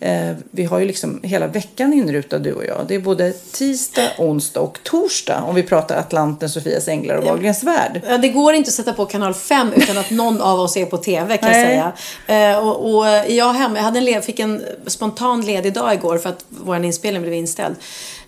[0.00, 2.84] Eh, vi har ju liksom hela veckan inrutad du och jag.
[2.88, 7.62] Det är både tisdag, onsdag och torsdag om vi pratar Atlanten, Sofias änglar och Wahlgrens
[7.62, 8.00] värld.
[8.08, 10.86] Ja, det går inte att sätta på kanal 5 utan att någon av oss är
[10.86, 11.92] på TV kan jag Nej.
[12.26, 12.52] säga.
[12.52, 16.28] Eh, och, och jag, hem, jag hade en, fick en spontan ledig dag igår för
[16.28, 17.76] att vår inspelning blev inställd.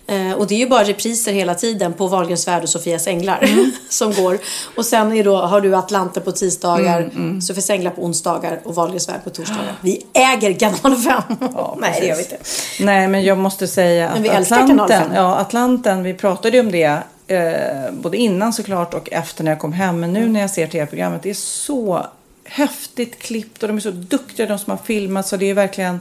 [0.07, 3.43] Eh, och det är ju bara repriser hela tiden på Wahlgrens värld och Sofias änglar
[3.43, 3.71] Mm.
[3.89, 4.37] som går.
[4.75, 7.41] Och sen är då, har du Atlanten på tisdagar, Mm, mm.
[7.41, 9.73] Sofias änglar på onsdagar och Wahlgrens värld på torsdagar.
[9.81, 11.21] Vi äger kanal 5!
[11.77, 12.37] Nej, det gör vi inte.
[12.79, 16.97] Nej, men jag måste säga att Atlanten, ja, Atlanten, vi pratade ju om det
[17.27, 19.99] eh, både innan såklart och efter när jag kom hem.
[19.99, 20.33] Men nu Mm.
[20.33, 22.05] när jag ser tv-programmet, det är så
[22.43, 25.99] häftigt klippt och de är så duktiga de som har filmat så det är verkligen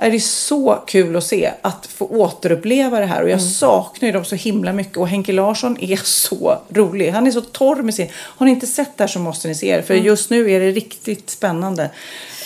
[0.00, 3.50] är det så kul att se att få återuppleva det här och jag Mm.
[3.50, 7.10] saknar ju dem så himla mycket och Henke Larsson är så rolig.
[7.10, 8.08] Han är så torr med sin...
[8.14, 10.06] Har ni inte sett det här så måste ni se det för Mm.
[10.06, 11.90] just nu är det riktigt spännande.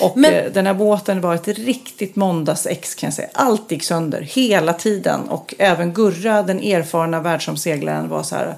[0.00, 3.28] Och Men- eh, den här båten var ett riktigt måndagsex kan jag säga.
[3.32, 8.54] Allt gick sönder hela tiden och även Gurra, den erfarna världsomseglaren var så här,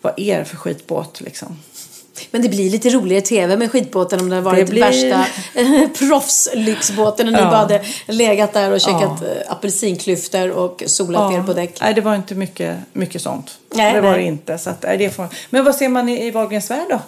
[0.00, 1.58] vad är det för skitbåt liksom?
[2.30, 5.26] Men det blir lite roligare tv med skitbåten om det Det varit blir- värsta
[5.98, 7.44] proffslyxbåten och ni Ja.
[7.44, 9.26] bara hade legat där och käkat Ja.
[9.26, 11.80] eh, apelsinklyftor och solat er på däck.
[11.80, 13.58] Nej, det var inte mycket, mycket sånt.
[13.74, 14.18] Nej, det var nej.
[14.20, 14.58] det inte.
[14.58, 15.26] Så att, nej, det får...
[15.50, 17.00] Men vad ser man i, i Wahlgrens värld då?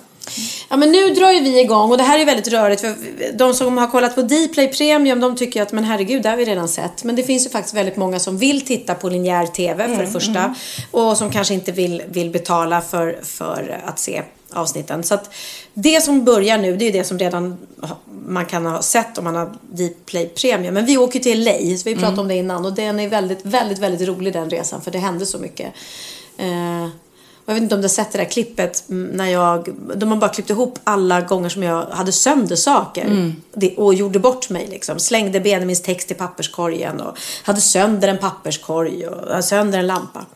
[0.71, 2.95] Ja men nu drar ju vi igång och det här är väldigt rörigt för
[3.35, 6.45] de som har kollat på Dplay Premium de tycker att men herregud det har vi
[6.45, 7.05] redan sett.
[7.05, 10.07] Men det finns ju faktiskt väldigt många som vill titta på linjär TV för Mm,
[10.07, 10.39] det första.
[10.39, 10.55] mm.
[10.91, 14.23] Och som kanske inte vill, vill betala för, för att se
[14.53, 15.03] avsnitten.
[15.03, 15.31] Så att
[15.75, 17.57] det som börjar nu det är det som redan
[18.27, 20.75] man kan ha sett om man har Dplay Premium.
[20.75, 22.19] Men vi åker till LA, så vi pratade Mm.
[22.19, 22.65] om det innan.
[22.65, 25.73] Och den är väldigt, väldigt, väldigt rolig den resan för det hände så mycket.
[26.37, 26.89] Eh,
[27.47, 30.31] jag vet inte om du har sett det där klippet när jag, de har bara
[30.31, 33.05] klippt ihop alla gånger som jag hade sönder saker.
[33.05, 33.35] Mm.
[33.77, 34.99] Och gjorde bort mig liksom.
[34.99, 40.27] Slängde Benjamins text i papperskorgen och hade sönder en papperskorg och sönder en lampa.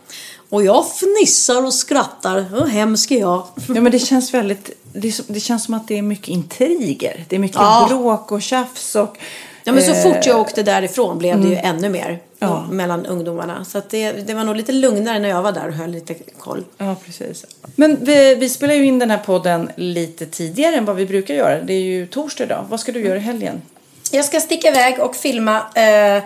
[0.53, 2.41] Och jag fnissar och skrattar.
[2.41, 3.47] Hur hemsk är jag?
[3.69, 4.71] Ja, men det känns väldigt...
[4.93, 7.25] Det, det känns som att det är mycket intriger.
[7.29, 7.87] Det är mycket Ja.
[7.89, 9.19] bråk och tjafs och...
[9.65, 11.77] Ja men så eh, fort jag åkte därifrån blev det ju mm.
[11.77, 12.67] ännu mer Ja.
[12.71, 13.65] mellan ungdomarna.
[13.65, 16.65] Så det, det var nog lite lugnare när jag var där och höll lite koll.
[16.79, 17.47] Ja, precis.
[17.77, 21.35] Men vi, vi spelar ju in den här podden lite tidigare än vad vi brukar
[21.35, 21.63] göra.
[21.63, 22.65] Det är ju torsdag idag.
[22.69, 23.63] Vad ska du göra i helgen?
[24.11, 25.57] Jag ska sticka iväg och filma.
[25.75, 26.23] Eh,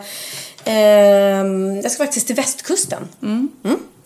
[0.65, 3.09] ehm, jag ska faktiskt till västkusten.
[3.23, 3.49] Mm.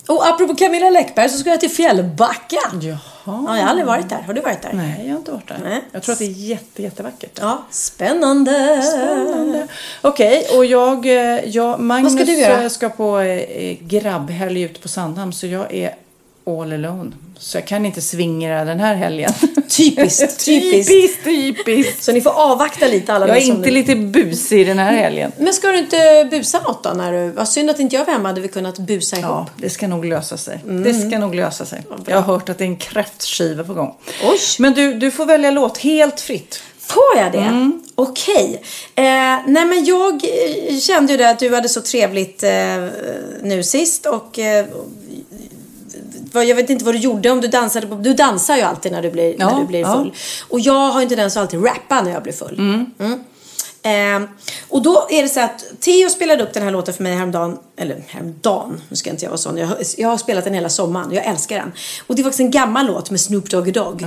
[0.08, 2.56] Och apropå Camilla Läckberg så ska jag till Fjällbacka.
[2.80, 2.98] Jaha.
[3.24, 4.22] Ja, jag har aldrig varit där.
[4.26, 4.70] Har du varit där?
[4.72, 5.60] Nej, jag har inte varit där.
[5.64, 5.80] Nej.
[5.92, 7.38] Jag tror att det är jätte, jättevackert.
[7.40, 8.82] Ja, spännande.
[8.82, 9.66] Spännande.
[10.00, 12.62] Okej, och jag, eh, jag Magnus ska du göra?
[12.62, 15.94] eh, ska på eh, grabbhelg ute på Sandhamn så jag är
[16.46, 17.12] all alone.
[17.38, 19.32] Så jag kan inte svingra den här helgen.
[19.84, 20.90] Typiskt, typiskt.
[20.92, 22.02] typiskt, typiskt.
[22.04, 24.92] Så ni får avvakta lite alla Jag ni är inte nu- lite busig den här
[24.92, 25.32] helgen.
[25.38, 26.90] Men ska du inte busa något då?
[26.90, 27.30] När du...
[27.30, 28.28] Vad synd att inte jag var hemma.
[28.28, 29.30] Hade vi kunnat busa ihop.
[29.30, 30.60] Ja, det ska nog lösa sig.
[30.64, 30.82] Mm.
[30.82, 31.82] Det ska nog lösa sig.
[32.06, 33.94] Jag har hört att det är en kräftskiva på gång.
[34.24, 34.38] Oj.
[34.58, 36.62] Men du, du får välja låt helt fritt.
[36.80, 37.38] Får jag det?
[37.38, 37.82] Mm.
[37.94, 38.62] Okej.
[38.94, 39.02] Eh,
[39.46, 42.50] nej men jag eh, kände ju det att du hade så trevligt eh,
[43.42, 44.66] nu sist och eh,
[46.32, 49.02] jag vet inte vad du gjorde om du dansade på, Du dansar ju alltid när
[49.02, 49.92] du blir, Ja, när du blir ja.
[49.92, 50.14] full.
[50.48, 52.58] Och jag har en tendens att alltid rappa när jag blir full.
[52.98, 53.24] Mm.
[53.82, 54.28] Eh,
[54.68, 57.58] och då är det så att Theo spelade upp den här låten för mig häromdagen.
[57.76, 59.56] Eller häromdagen, nu ska inte jag vara sån.
[59.56, 61.12] Jag, jag har spelat den hela sommaren.
[61.12, 61.72] Jag älskar den.
[62.06, 64.02] Och det är faktiskt en gammal låt med Snoop Doggy Dogg.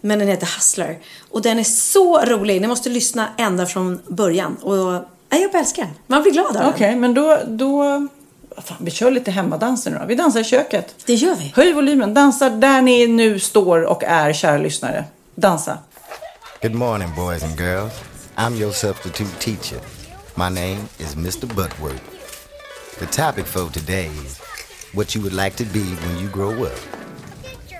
[0.00, 0.98] Men den heter Hustler.
[1.30, 2.60] Och den är så rolig.
[2.60, 4.56] Ni måste lyssna ända från början.
[4.62, 4.92] Och
[5.28, 5.92] nej, jag älskar den.
[6.06, 6.68] Man blir glad av den.
[6.68, 7.38] Okej, men då...
[7.46, 8.08] då...
[8.64, 10.06] Fan, vi kör lite hemmadanser nu då.
[10.06, 10.94] Vi dansar i köket.
[11.06, 11.52] Det gör vi.
[11.56, 12.14] Höj volymen.
[12.14, 15.04] Dansa där ni nu står och är, kära lyssnare.
[15.34, 15.78] Dansa.
[16.62, 17.92] Good morning, boys and girls.
[18.36, 19.80] I'm your substitute teacher.
[20.34, 21.46] My name is Mr.
[21.46, 22.02] Butworth.
[22.98, 24.40] The topic for today is
[24.92, 26.78] what you would like to be when you grow up.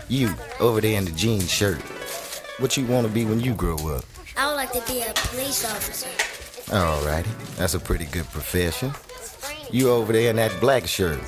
[0.08, 0.28] You,
[0.60, 1.82] over there in the jean shirt,
[2.60, 4.04] what you want to be when you grow up.
[4.36, 6.08] I would like to be a police officer.
[6.70, 8.92] Alrighty, that's a pretty good profession.
[9.70, 11.18] You over there in that black shirt,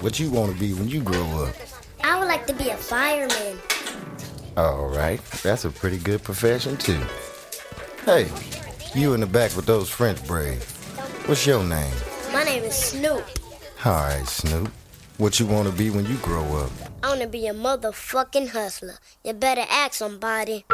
[0.00, 1.54] what you want to be when you grow up.
[2.02, 3.58] I would like to be a fireman.
[4.56, 7.00] Alright, that's a pretty good profession too.
[8.04, 8.28] Hey,
[8.94, 10.64] you in the back with those French braids.
[11.26, 11.92] What's your name?
[12.32, 13.24] My name is Snoop.
[13.84, 14.70] Alright, Snoop.
[15.18, 16.70] What you want to be when you grow up?
[17.02, 18.98] I want to be a motherfucking hustler.
[19.24, 20.64] You better ask somebody.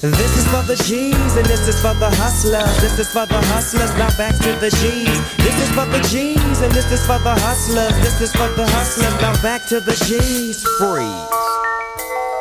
[0.00, 2.70] This is for the G's and this is for the hustlers.
[2.80, 3.90] This is for the hustlers.
[3.98, 5.18] Now back to the G's.
[5.38, 7.90] This is for the G's and this is for the hustlers.
[7.98, 9.10] This is for the hustlers.
[9.20, 10.62] Now back to the G's.
[10.78, 11.02] Freeze.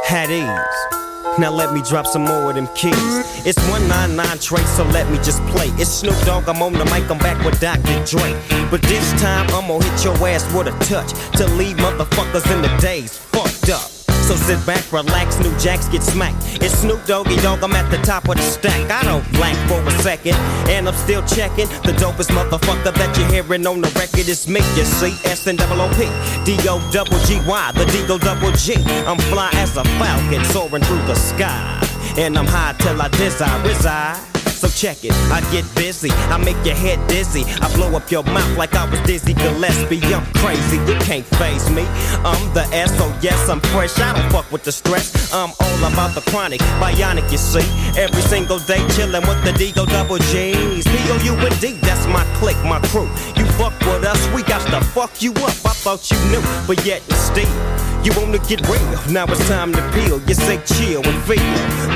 [0.05, 1.39] Had ease.
[1.39, 2.93] Now let me drop some more of them keys.
[3.43, 5.69] It's 199 trace, so let me just play.
[5.81, 8.05] It's Snoop Dogg, I'm on the mic, I'm back with Dr.
[8.05, 8.37] Dre.
[8.69, 12.61] But this time I'm gonna hit your ass with a touch to leave motherfuckers in
[12.61, 13.26] the up.
[14.27, 16.61] So sit back, relax, new jacks get smacked.
[16.61, 18.91] It's Snoop Doggy Dogg, I'm at the top of the stack.
[18.91, 20.35] I don't blank for a second,
[20.67, 21.67] and I'm still checking.
[21.87, 24.59] The dopest motherfucker that you're hearing on the record is me.
[24.75, 26.11] You see, S and double O P,
[26.43, 28.75] D O double G Y, the D O double G.
[29.07, 31.79] I'm fly as a falcon soaring through the sky,
[32.17, 34.36] and I'm high till I desire reside.
[34.57, 37.43] So check it, I get busy, I make your head dizzy.
[37.61, 40.01] I blow up your mouth like I was Dizzy Gillespie.
[40.05, 41.83] I'm crazy, you can't phase me.
[42.25, 43.99] I'm the S, so yes, I'm fresh.
[43.99, 45.31] I don't fuck with the stress.
[45.31, 47.61] I'm all about the chronic, bionic, you see.
[48.01, 50.85] Every single day chillin' with the D-O double G's.
[50.85, 53.05] P-O-U-N-D, that's my clique, my crew.
[53.37, 55.53] You fuck with us, we got to fuck you up.
[55.69, 57.87] I thought you knew, but yet and still.
[58.03, 60.21] You wanna get real, now it's time to peel.
[60.27, 61.43] You say chill and feel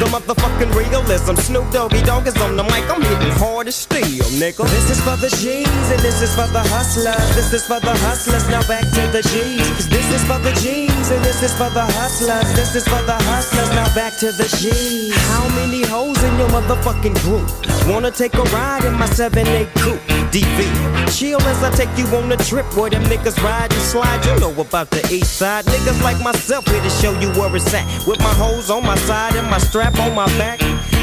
[0.02, 1.36] the motherfucking realism.
[1.36, 4.64] Snoop Doggy Dogg is on the mic, I'm hitting hard as steel, nigga.
[4.70, 7.36] This is for the G's and this is for the hustlers.
[7.36, 9.68] This is for the hustlers, now back to the G's.
[9.76, 12.48] 'Cause this is for the G's and this is for the hustlers.
[12.56, 15.16] This is for the hustlers, now back to the G's.
[15.34, 17.48] How many hoes in your motherfucking group
[17.88, 20.02] wanna take a ride in my 7-8 coupe?
[20.32, 20.68] DV,
[21.12, 24.26] chill as I take you on a trip where them niggas ride and slide.
[24.26, 25.66] You know about the east side.
[25.66, 27.86] Niggas like myself here to show you where it's at.
[28.08, 30.62] With my hoes on my side and my strap on my back.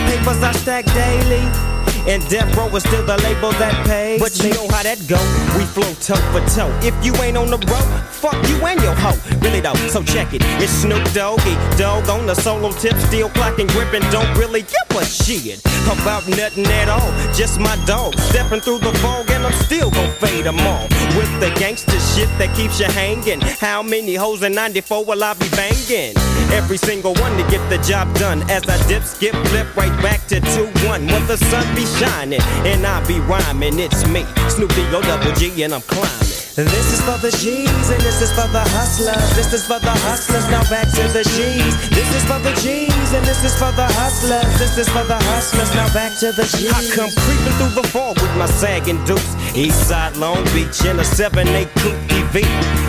[0.09, 1.88] Papers I stack daily.
[2.07, 4.20] And death row is still the label that pays.
[4.20, 5.19] But you know how that go.
[5.57, 6.73] We flow toe for toe.
[6.83, 9.19] If you ain't on the road, fuck you and your hoe.
[9.41, 10.43] Really though, so check it.
[10.62, 14.03] It's Snoop Doggy, dog on the solo tip, still clocking, gripping.
[14.11, 17.11] Don't really give a shit about nothing at all.
[17.35, 20.85] Just my dog stepping through the fog, and I'm still gon' fade them all
[21.16, 23.41] with the gangster shit that keeps you hanging.
[23.41, 26.15] How many hoes in '94 will I be banging?
[26.53, 28.43] Every single one to get the job done.
[28.51, 31.07] As I dip, skip, flip right back to 2-1.
[31.12, 35.62] When the sun be shining and I be rhyming, it's me, Snoop D-O double G,
[35.62, 36.28] and I'm climbing.
[36.59, 39.15] This is for the G's and this is for the hustlers.
[39.39, 40.43] This is for the hustlers.
[40.51, 41.74] Now back to the G's.
[41.94, 44.43] This is for the G's and this is for the hustlers.
[44.59, 45.70] This is for the hustlers.
[45.78, 46.74] Now back to the G's.
[46.74, 49.39] I come creeping through the fall with my sagging dukes.
[49.55, 51.47] Eastside Long Beach in a 7-8
[51.78, 52.43] coupe DV.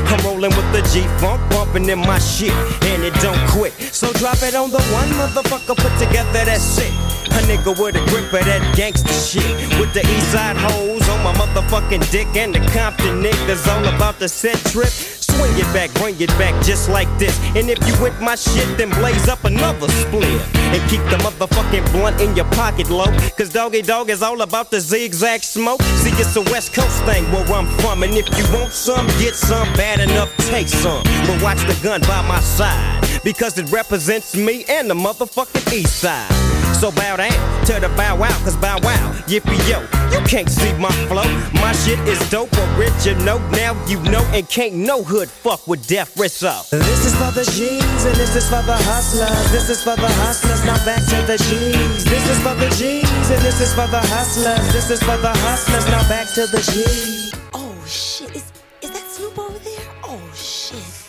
[0.10, 2.50] I'm rolling with the G-Funk, bumping in my shit,
[2.90, 3.74] and it don't quit.
[3.94, 7.19] So drop it on the one motherfucker put together that's it.
[7.32, 9.46] A nigga with a grip of that gangster shit.
[9.80, 14.20] With the east side hoes on my motherfucking dick and the Compton niggas all about
[14.20, 14.90] the set trip.
[14.90, 17.38] Swing it back, bring it back just like this.
[17.56, 20.26] And if you with my shit, then blaze up another split.
[20.74, 23.06] And keep the motherfucking blunt in your pocket low.
[23.38, 25.82] Cause Doggy Dog is all about the zigzag smoke.
[26.02, 28.04] See, it's a West Coast thing where I'm from.
[28.04, 29.72] And if you want some, get some.
[29.74, 31.04] Bad enough, take some.
[31.28, 33.00] But watch the gun by my side.
[33.24, 36.49] Because it represents me and the motherfucking east side.
[36.80, 39.82] So bow down to the bow wow, cause bow wow, yippee yo,
[40.16, 41.28] you can't see my flow.
[41.60, 46.18] My shit is dope, original, now you know, and can't no hood fuck with death
[46.18, 46.70] wrist up.
[46.70, 49.52] This is for the G's, and this is for the hustlers.
[49.52, 52.06] This is for the hustlers, now back to the G's.
[52.06, 54.72] This is for the G's, and this is for the hustlers.
[54.72, 57.34] This is for the hustlers, now back to the G's.
[57.54, 58.42] Oh shit,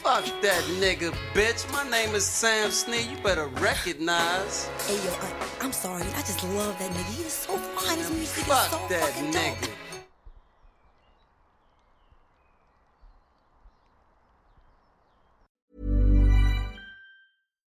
[0.02, 1.70] Fuck that nigga, bitch.
[1.72, 3.10] My name is Sam Snee.
[3.10, 4.66] You better recognize.
[4.86, 7.12] Hey yo, I, I'm sorry, I just love that nigga.
[7.12, 7.98] He is so fine.
[7.98, 9.43] His music is so that fucking dope.
[9.43, 9.70] nigga.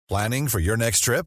[0.09, 1.27] Planning for your next trip?